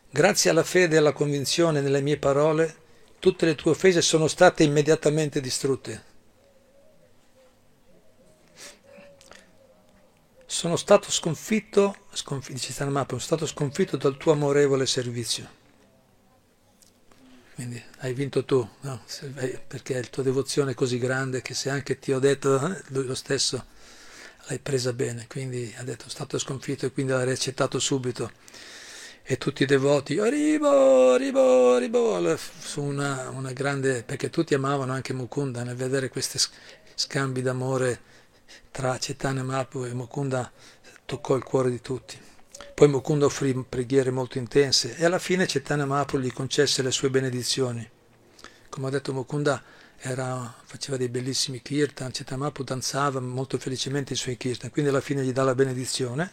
[0.08, 2.82] grazie alla fede e alla convinzione nelle mie parole,
[3.18, 6.12] tutte le tue offese sono state immediatamente distrutte.
[10.46, 15.62] Sono stato sconfitto, sconf- dice Mahaprabhu, sono stato sconfitto dal tuo amorevole servizio.
[17.54, 19.02] Quindi hai vinto tu, no?
[19.66, 23.14] perché il tuo devozione è così grande che se anche ti ho detto, eh, lo
[23.14, 23.72] stesso
[24.46, 28.30] l'hai presa bene, quindi ha detto, stato sconfitto e quindi l'hai accettato subito.
[29.22, 35.14] E tutti i devoti, arrivo, arrivo, arrivo, su una, una grande, perché tutti amavano anche
[35.14, 36.38] Mukunda nel vedere questi
[36.94, 38.00] scambi d'amore
[38.70, 40.52] tra Chaitanya Mahaprabhu e Mukunda
[41.06, 42.18] toccò il cuore di tutti.
[42.74, 47.08] Poi Mukunda offrì preghiere molto intense e alla fine Chaitanya Mahaprabhu gli concesse le sue
[47.08, 47.88] benedizioni.
[48.68, 49.62] Come ho detto Mukunda
[50.06, 55.24] era, faceva dei bellissimi kirtan, Cetamapu danzava molto felicemente i suoi kirtan, quindi alla fine
[55.24, 56.30] gli dà la benedizione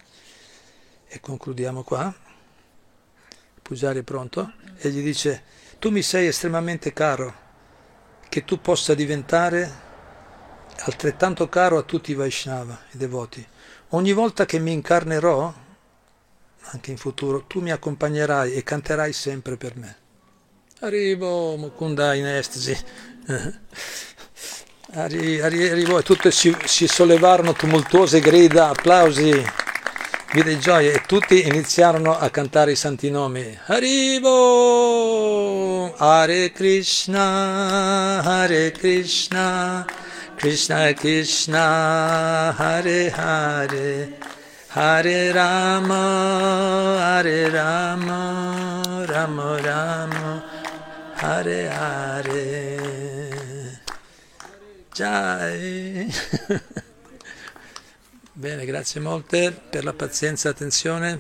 [1.08, 2.14] e concludiamo qua.
[3.62, 5.44] Pujari è pronto e gli dice
[5.80, 7.34] tu mi sei estremamente caro,
[8.28, 9.90] che tu possa diventare
[10.80, 13.46] altrettanto caro a tutti i Vaishnava, i devoti.
[13.90, 15.54] Ogni volta che mi incarnerò,
[16.60, 19.98] anche in futuro, tu mi accompagnerai e canterai sempre per me.
[20.84, 22.76] Arrivo, Mukunda in estasi,
[24.94, 29.46] arrivò e tutti si, si, sollevarono tumultuose grida, applausi,
[30.34, 33.58] vide gioia e tutti iniziarono a cantare i santi nomi.
[33.66, 34.34] Arrivo,
[35.96, 39.86] Hare Krishna, Hare Krishna,
[40.36, 44.18] Krishna Krishna, Hare Hare,
[44.68, 50.60] Hare Rama, Hare Rama, Rama Rama.
[51.22, 53.11] Hare Hare
[54.94, 56.12] Jai
[58.34, 61.20] Bene, grazie molte per la pazienza e attenzione,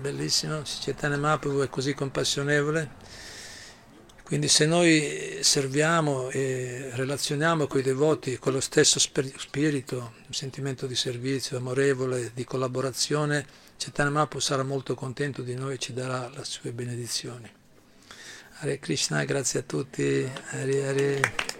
[0.00, 2.90] bellissimo, Chaitanya Mahaprabhu è così compassionevole,
[4.22, 10.86] quindi se noi serviamo e relazioniamo con i devoti con lo stesso spirito, un sentimento
[10.86, 13.44] di servizio amorevole, di collaborazione,
[13.76, 17.50] Chaitanya sarà molto contento di noi e ci darà le sue benedizioni.
[18.60, 20.30] Hare Krishna, grazie a tutti.
[20.50, 21.59] Hare Hare.